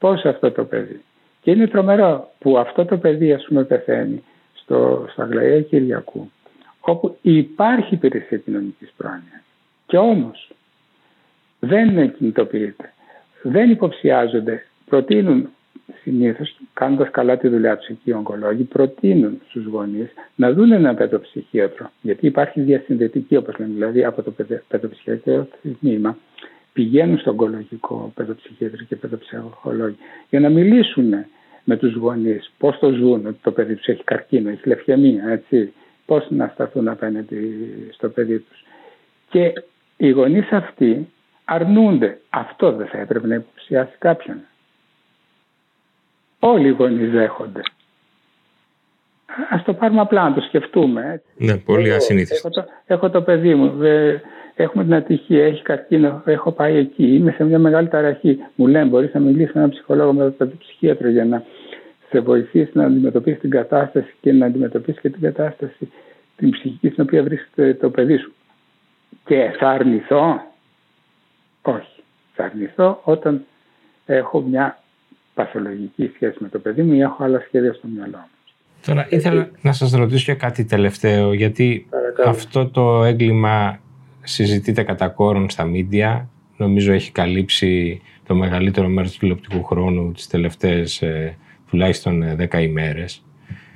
[0.00, 1.00] πώς αυτό το παιδί.
[1.42, 4.22] Και είναι τρομερό που αυτό το παιδί ας πούμε πεθαίνει
[4.54, 6.30] στο, στο Αγλαία Κυριακού
[6.80, 9.42] όπου υπάρχει υπηρεσία κοινωνικής πρόνοιας.
[9.86, 10.50] Και όμως
[11.58, 12.92] δεν κινητοποιείται.
[13.42, 14.66] Δεν υποψιάζονται.
[14.86, 15.48] Προτείνουν
[16.02, 20.94] συνήθως, κάνοντας καλά τη δουλειά τους εκεί οι ογκολόγοι, προτείνουν στους γονείς να δουν ένα
[20.94, 21.90] παιδοψυχίατρο.
[22.00, 24.32] Γιατί υπάρχει διασυνδετική, όπως λέμε, δηλαδή από το
[24.68, 25.48] παιδοψυχιατρικό
[25.80, 26.16] τμήμα
[26.72, 29.96] πηγαίνουν στο ογκολογικό παιδοψυχίατρο και παιδοψυχολόγοι
[30.30, 31.14] για να μιλήσουν
[31.64, 35.72] με τους γονείς πώς το ζουν, ότι το παιδί τους έχει καρκίνο, έχει λευχαιμία, έτσι,
[36.06, 38.64] πώς να σταθούν απέναντι στο παιδί τους.
[39.30, 39.52] Και
[39.96, 41.08] οι γονείς αυτοί
[41.44, 42.20] αρνούνται.
[42.30, 44.40] Αυτό δεν θα έπρεπε να υποψιάσει κάποιον.
[46.38, 47.60] Όλοι οι γονείς δέχονται.
[49.50, 51.10] Α το πάρουμε απλά, να το σκεφτούμε.
[51.12, 51.44] Έτσι.
[51.44, 52.48] Ναι, πολύ ασυνήθιστο.
[52.48, 53.82] Έχω, έχω, το παιδί μου.
[54.54, 58.38] έχουμε την ατυχία, έχει καρκίνο, έχω πάει εκεί, είμαι σε μια μεγάλη ταραχή.
[58.54, 61.44] Μου λένε μπορείς να μιλήσεις με έναν ψυχολόγο, με έναν ψυχίατρο για να
[62.10, 65.90] σε βοηθήσει να αντιμετωπίσεις την κατάσταση και να αντιμετωπίσεις και την κατάσταση
[66.36, 68.32] την ψυχική στην οποία βρίσκεται το παιδί σου.
[69.24, 70.40] Και θα αρνηθώ;
[71.62, 72.02] Όχι.
[72.34, 73.44] Θα αρνηθώ όταν
[74.06, 74.78] έχω μια
[75.34, 78.39] παθολογική σχέση με το παιδί μου ή έχω άλλα σχέδια στο μυαλό μου.
[78.86, 81.86] Τώρα ήθελα να σας ρωτήσω και κάτι τελευταίο, γιατί
[82.26, 83.80] αυτό το έγκλημα
[84.22, 86.28] συζητείται κατά κόρον στα μίντια.
[86.56, 91.36] Νομίζω έχει καλύψει το μεγαλύτερο μέρος του τηλεοπτικού χρόνου τις τελευταίες ε,
[91.70, 93.24] τουλάχιστον 10 ε, ημέρες.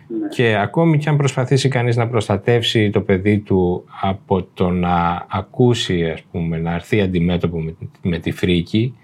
[0.08, 0.28] Ναι.
[0.28, 6.10] Και ακόμη και αν προσπαθήσει κανείς να προστατεύσει το παιδί του από το να ακούσει,
[6.10, 8.94] ας πούμε, να έρθει αντιμέτωπο με, με τη φρίκη,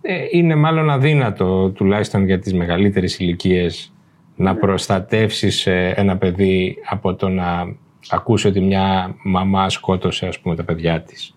[0.00, 3.92] ε, είναι μάλλον αδύνατο, τουλάχιστον για τις μεγαλύτερες ηλικίες
[4.38, 4.58] να ναι.
[4.58, 7.74] προστατεύσεις ε, ένα παιδί από το να
[8.10, 11.34] ακούσει ότι μια μαμά σκότωσε, ας πούμε, τα παιδιά της.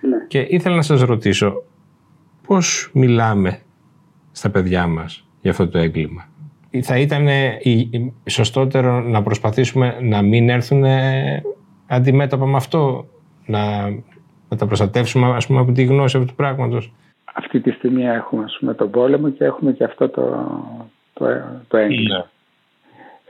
[0.00, 0.16] Ναι.
[0.28, 1.62] Και ήθελα να σας ρωτήσω,
[2.46, 3.58] πώς μιλάμε
[4.32, 6.28] στα παιδιά μας για αυτό το έγκλημα;
[6.82, 7.26] Θα ήταν
[8.26, 10.84] σωστότερο να προσπαθήσουμε να μην έρθουν
[11.86, 13.06] αντιμέτωπα με αυτό,
[13.46, 13.90] να,
[14.48, 16.92] να τα προστατεύσουμε ας πούμε, από τη γνώση αυτού του πράγματος;
[17.34, 20.46] Αυτή τη στιγμή έχουμε ας πούμε, τον πόλεμο και έχουμε και αυτό το,
[21.12, 21.26] το,
[21.68, 22.30] το έγκλημα.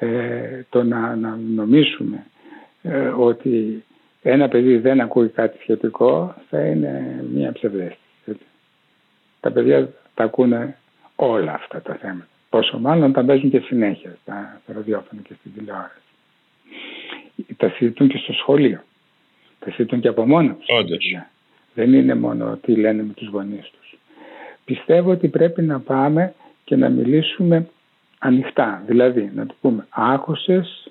[0.03, 0.09] Ναι.
[0.09, 2.27] Ε, το να, να νομίσουμε
[2.83, 3.85] ε, ότι
[4.23, 7.99] ένα παιδί δεν ακούει κάτι σχετικό θα είναι μια ψευδέστηση.
[9.41, 10.77] Τα παιδιά τα ακούνε
[11.17, 12.27] όλα αυτά τα θέματα.
[12.51, 15.97] Πόσο μάλλον τα παίζουν και συνέχεια στα, στα ραδιόφωνα και στην τηλεόραση.
[17.57, 18.83] Τα συζητούν και στο σχολείο.
[19.59, 20.67] Τα συζητούν και από μόνο τους.
[21.75, 23.99] Δεν είναι μόνο τι λένε με τους γονείς τους.
[24.65, 26.35] Πιστεύω ότι πρέπει να πάμε
[26.65, 27.69] και να μιλήσουμε
[28.23, 28.83] ανοιχτά.
[28.87, 30.91] Δηλαδή να του πούμε άκουσες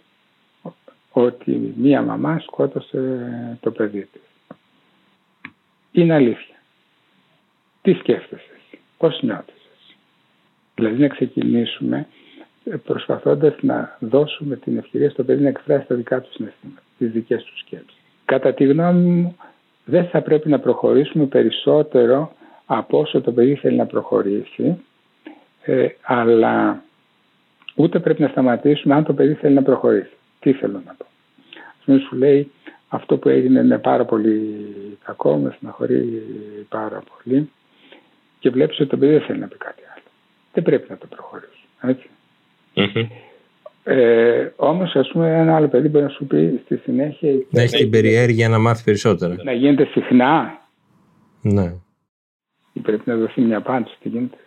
[1.11, 4.21] ότι μία μαμά σκότωσε το παιδί της.
[5.91, 6.55] Είναι αλήθεια.
[7.81, 8.57] Τι σκέφτεσαι,
[8.97, 9.69] πώς νιώθεις.
[10.75, 12.07] Δηλαδή να ξεκινήσουμε
[12.63, 17.11] ε, προσπαθώντας να δώσουμε την ευκαιρία στο παιδί να εκφράσει τα δικά του συναισθήματα, τις
[17.11, 17.99] δικές του σκέψεις.
[18.25, 19.35] Κατά τη γνώμη μου
[19.85, 24.81] δεν θα πρέπει να προχωρήσουμε περισσότερο από όσο το παιδί θέλει να προχωρήσει,
[25.61, 26.83] ε, αλλά
[27.75, 30.11] ούτε πρέπει να σταματήσουμε αν το παιδί θέλει να προχωρήσει.
[30.39, 31.05] Τι θέλω να πω.
[31.85, 32.51] πούμε σου λέει
[32.87, 34.67] αυτό που έγινε είναι πάρα πολύ
[35.03, 36.23] κακό, με στεναχωρεί
[36.69, 37.49] πάρα πολύ
[38.39, 39.81] και βλέπεις ότι το παιδί δεν θέλει να πει κάτι
[40.53, 41.65] δεν πρέπει να το προχωρήσουμε.
[41.81, 42.09] Έτσι.
[42.75, 43.07] Mm-hmm.
[43.83, 47.31] Ε, Όμως, ας πούμε, ένα άλλο παιδί μπορεί να σου πει στη συνέχεια.
[47.49, 49.35] Να έχει την περιέργεια να μάθει περισσότερα.
[49.43, 50.61] Να γίνεται συχνά.
[51.41, 51.73] Ναι.
[52.73, 53.97] Ή πρέπει να δοθεί μια απάντηση.
[54.01, 54.37] Τι γίνεται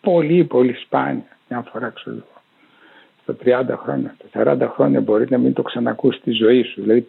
[0.00, 1.36] πολύ, πολύ σπάνια.
[1.48, 2.16] Μια φορά, ξέρω
[3.28, 6.80] Στα 30 χρόνια, στα 40 χρόνια μπορεί να μην το ξανακούσει στη ζωή σου.
[6.80, 7.08] Δηλαδή,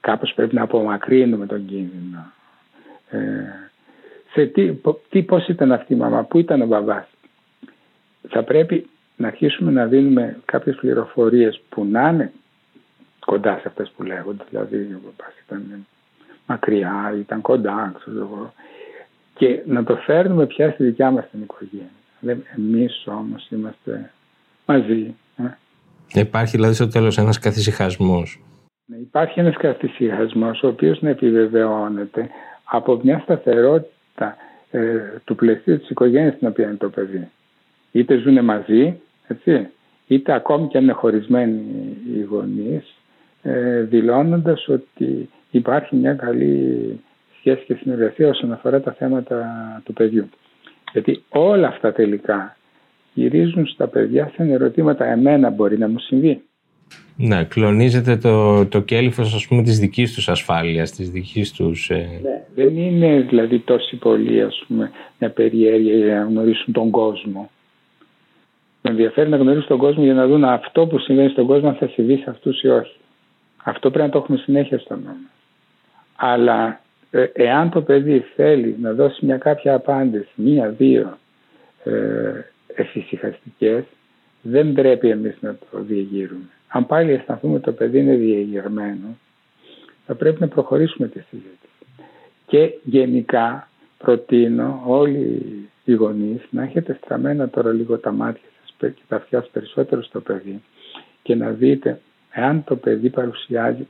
[0.00, 2.32] κάπως πρέπει να απομακρύνουμε τον κίνδυνο.
[3.10, 3.18] Ε,
[4.32, 4.72] σε τι,
[5.08, 7.06] τι, πώς ήταν αυτή η μαμά, πού ήταν ο μπαμπάς;
[8.28, 12.32] Θα πρέπει να αρχίσουμε να δίνουμε κάποιες πληροφορίες που να είναι
[13.26, 14.44] κοντά σε αυτές που λέγονται.
[14.50, 15.86] Δηλαδή ο παπάς ήταν
[16.46, 18.52] μακριά, ήταν κοντά, ξέρω εγώ.
[19.34, 22.42] Και να το φέρνουμε πια στη δικιά μας την οικογένεια.
[22.56, 24.12] Εμείς όμως είμαστε
[24.66, 25.14] μαζί.
[25.38, 26.20] Ε.
[26.20, 28.40] Υπάρχει δηλαδή στο τέλος ένας καθησυχασμός.
[28.86, 32.28] Ναι, υπάρχει ένας καθησυχασμός ο οποίος να επιβεβαιώνεται
[32.64, 34.36] από μια σταθερότητα
[34.70, 37.28] ε, του πλαισίου της οικογένειας στην οποία είναι το παιδί
[37.92, 39.68] είτε ζουν μαζί, έτσι,
[40.06, 41.62] είτε ακόμη και αν είναι χωρισμένοι
[42.14, 42.94] οι γονείς,
[43.42, 47.00] ε, δηλώνοντας ότι υπάρχει μια καλή
[47.38, 49.46] σχέση και συνεργασία όσον αφορά τα θέματα
[49.84, 50.28] του παιδιού.
[50.92, 52.56] Γιατί όλα αυτά τελικά
[53.18, 56.42] γυρίζουν στα παιδιά σαν ερωτήματα εμένα μπορεί να μου συμβεί.
[57.16, 61.90] Ναι, κλονίζεται το, το κέλυφος ας πούμε της δικής τους ασφάλειας, της δικής τους...
[61.90, 62.20] Ε...
[62.22, 67.50] Ναι, δεν είναι δηλαδή τόση πολύ ας πούμε μια περιέργεια για να γνωρίσουν τον κόσμο.
[68.82, 71.74] Με ενδιαφέρει να γνωρίσουν τον κόσμο για να δουν αυτό που συμβαίνει στον κόσμο αν
[71.74, 72.96] θα συμβεί σε αυτούς ή όχι.
[73.64, 75.28] Αυτό πρέπει να το έχουμε συνέχεια στο νόμο.
[76.16, 81.18] Αλλά ε, εάν το παιδί θέλει να δώσει μια κάποια απάντηση, μία-δύο
[81.84, 81.90] ε,
[84.42, 86.48] δεν πρέπει εμείς να το διεγείρουμε.
[86.68, 89.16] Αν πάλι αισθανθούμε ότι το παιδί είναι διεγερμένο,
[90.06, 91.56] θα πρέπει να προχωρήσουμε τη συζήτηση.
[92.46, 95.42] Και γενικά προτείνω όλοι
[95.84, 98.42] οι γονείς να έχετε στραμμένα τώρα λίγο τα μάτια
[98.78, 100.62] και τα αυτιά περισσότερο στο παιδί
[101.22, 102.00] και να δείτε
[102.32, 103.86] εάν το παιδί παρουσιάζει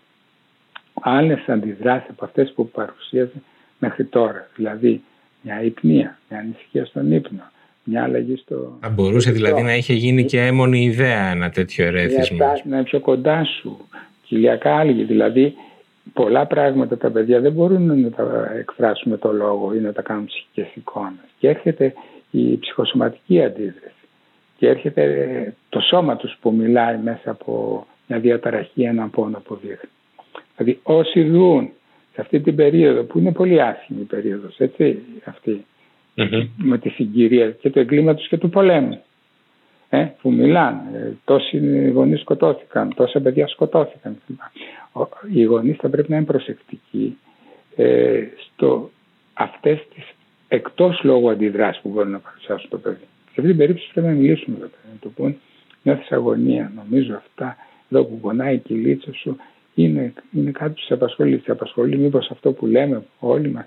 [1.01, 3.43] άλλες αντιδράσεις από αυτές που παρουσίαζε
[3.79, 4.49] μέχρι τώρα.
[4.57, 5.03] Δηλαδή
[5.43, 7.43] μια υπνία, μια ανησυχία στον ύπνο,
[7.89, 8.79] μια αλλαγή στο...
[8.81, 12.47] Θα μπορούσε δηλαδή να είχε γίνει και έμονη ιδέα ένα τέτοιο ερέθισμα.
[12.65, 13.79] Να είναι πιο κοντά σου,
[14.23, 15.55] κοιλιακά άλγη, δηλαδή
[16.13, 20.03] πολλά πράγματα τα παιδιά δεν μπορούν να τα εκφράσουν με το λόγο ή να τα
[20.03, 21.29] κάνουν ψυχικές εικόνες.
[21.39, 21.95] Και έρχεται
[22.31, 23.93] η ψυχοσωματική αντίδραση.
[24.59, 29.89] Και έρχεται το σώμα τους που μιλάει μέσα από μια διαταραχή, έναν πόνο που δείχνει.
[30.57, 31.71] Δηλαδή όσοι δουν
[32.15, 35.65] σε αυτή την περίοδο που είναι πολύ άσχημη η περίοδος, έτσι, αυτή,
[36.57, 39.01] με τη συγκυρία και του εγκλήματος και του πολέμου
[39.89, 40.81] ε, που μιλάνε.
[40.95, 44.17] Ε, τόσοι γονείς σκοτώθηκαν, τόσα παιδιά σκοτώθηκαν.
[45.33, 47.19] Οι γονείς θα πρέπει να είναι προσεκτικοί
[47.77, 48.91] ε, στο
[49.35, 50.05] αυτές τις
[50.49, 52.97] εκτός λόγου αντιδράσεις που μπορούν να παρουσιάσουν το παιδί.
[53.25, 55.37] Σε αυτή την περίπτωση πρέπει να μιλήσουμε με το παιδί, να του πούν
[55.83, 57.57] νιώθεις αγωνία, νομίζω αυτά
[57.91, 59.37] εδώ που πονάει η κυλίτσα σου
[59.75, 61.41] είναι, είναι κάτι που σε απασχολεί.
[61.45, 63.67] Σε απασχολεί μήπως αυτό που λέμε όλοι μας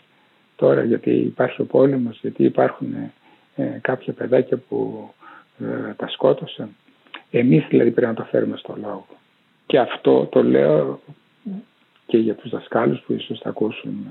[0.62, 2.93] τώρα γιατί υπάρχει ο πόλεμος, γιατί υπάρχουν
[3.55, 5.09] ε, κάποια παιδάκια που
[5.59, 6.70] ε, τα σκότωσαν.
[7.32, 9.05] Εμείς δηλαδή πρέπει να το φέρουμε στο λόγο.
[9.66, 11.01] Και αυτό το λέω
[12.05, 14.07] και για τους δασκάλους που ίσως θα ακούσουν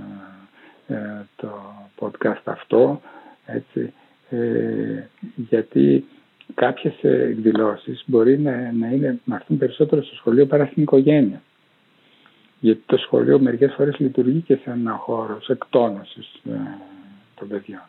[0.87, 1.51] ε, ε, το
[1.99, 3.01] podcast αυτό,
[3.47, 3.93] έτσι,
[5.35, 6.05] γιατί
[6.55, 11.43] κάποιες εκδηλώσεις μπορεί να, να, είναι, να έρθουν περισσότερο στο σχολείο παρά στην οικογένεια.
[12.61, 16.41] Γιατί το σχολείο μερικές φορές λειτουργεί και σε ένα χώρο εκτόνωσης
[17.35, 17.83] των παιδιών.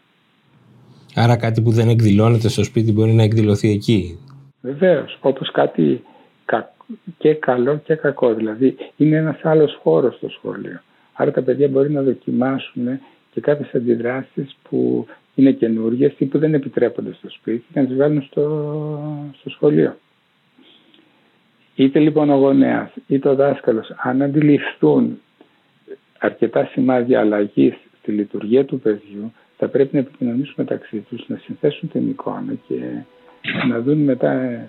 [1.15, 4.19] Άρα κάτι που δεν εκδηλώνεται στο σπίτι μπορεί να εκδηλωθεί εκεί;
[4.61, 6.03] Βεβαίως, όπως κάτι
[7.17, 8.33] και καλό και κακό.
[8.33, 10.79] Δηλαδή είναι ένας άλλος χώρος στο σχολείο.
[11.13, 12.99] Άρα τα παιδιά μπορεί να δοκιμάσουν
[13.31, 17.97] και κάποιες αντιδράσεις που είναι καινούργιες ή που δεν επιτρέπονται στο σπίτι και να τις
[17.97, 18.43] βάλουν στο,
[19.39, 19.95] στο σχολείο.
[21.75, 25.19] Είτε λοιπόν ο γονέας είτε ο δάσκαλος αν αντιληφθούν
[26.19, 31.89] αρκετά σημάδια αλλαγής στη λειτουργία του παιδιού θα πρέπει να επικοινωνήσουν μεταξύ τους, να συνθέσουν
[31.89, 32.75] την εικόνα και
[33.69, 34.61] να δουν μετά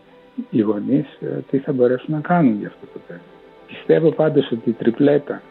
[0.50, 3.20] οι γονείς ε, τι θα μπορέσουν να κάνουν για αυτό το θέμα.
[3.66, 5.42] Πιστεύω πάντως ότι η τριπλέτα,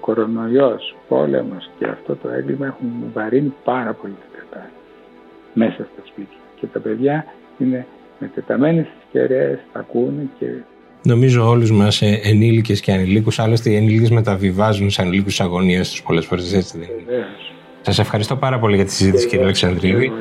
[0.00, 4.74] κορονοϊός, πόλεμος και αυτό το έγκλημα έχουν βαρύνει πάρα πολύ την κατάσταση
[5.54, 6.38] μέσα στα σπίτια.
[6.60, 7.24] Και τα παιδιά
[7.58, 7.86] είναι
[8.18, 10.46] μετεταμένες στις κεραίες, τα ακούνε και
[11.02, 16.02] Νομίζω όλους μας ε, ενήλικες και ανηλίκους, άλλωστε οι ενήλικες μεταβιβάζουν σε ανηλίκου αγωνίες τους
[16.02, 17.24] πολλές φορές, έτσι δεν είναι.
[17.80, 20.12] Σας ευχαριστώ πάρα πολύ για τη συζήτηση κύριε Αλεξανδρίδη.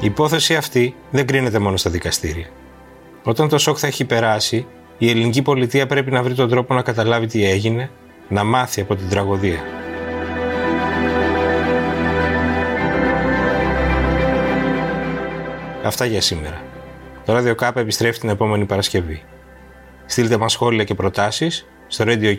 [0.00, 2.46] Η υπόθεση αυτή δεν κρίνεται μόνο στα δικαστήρια.
[3.22, 4.66] Όταν το σοκ θα έχει περάσει,
[5.02, 7.90] η ελληνική πολιτεία πρέπει να βρει τον τρόπο να καταλάβει τι έγινε,
[8.28, 9.64] να μάθει από την τραγωδία.
[15.84, 16.62] Αυτά για σήμερα.
[17.24, 19.22] Το Radio K επιστρέφει την επόμενη Παρασκευή.
[20.06, 22.36] Στείλτε μας σχόλια και προτάσεις στο radio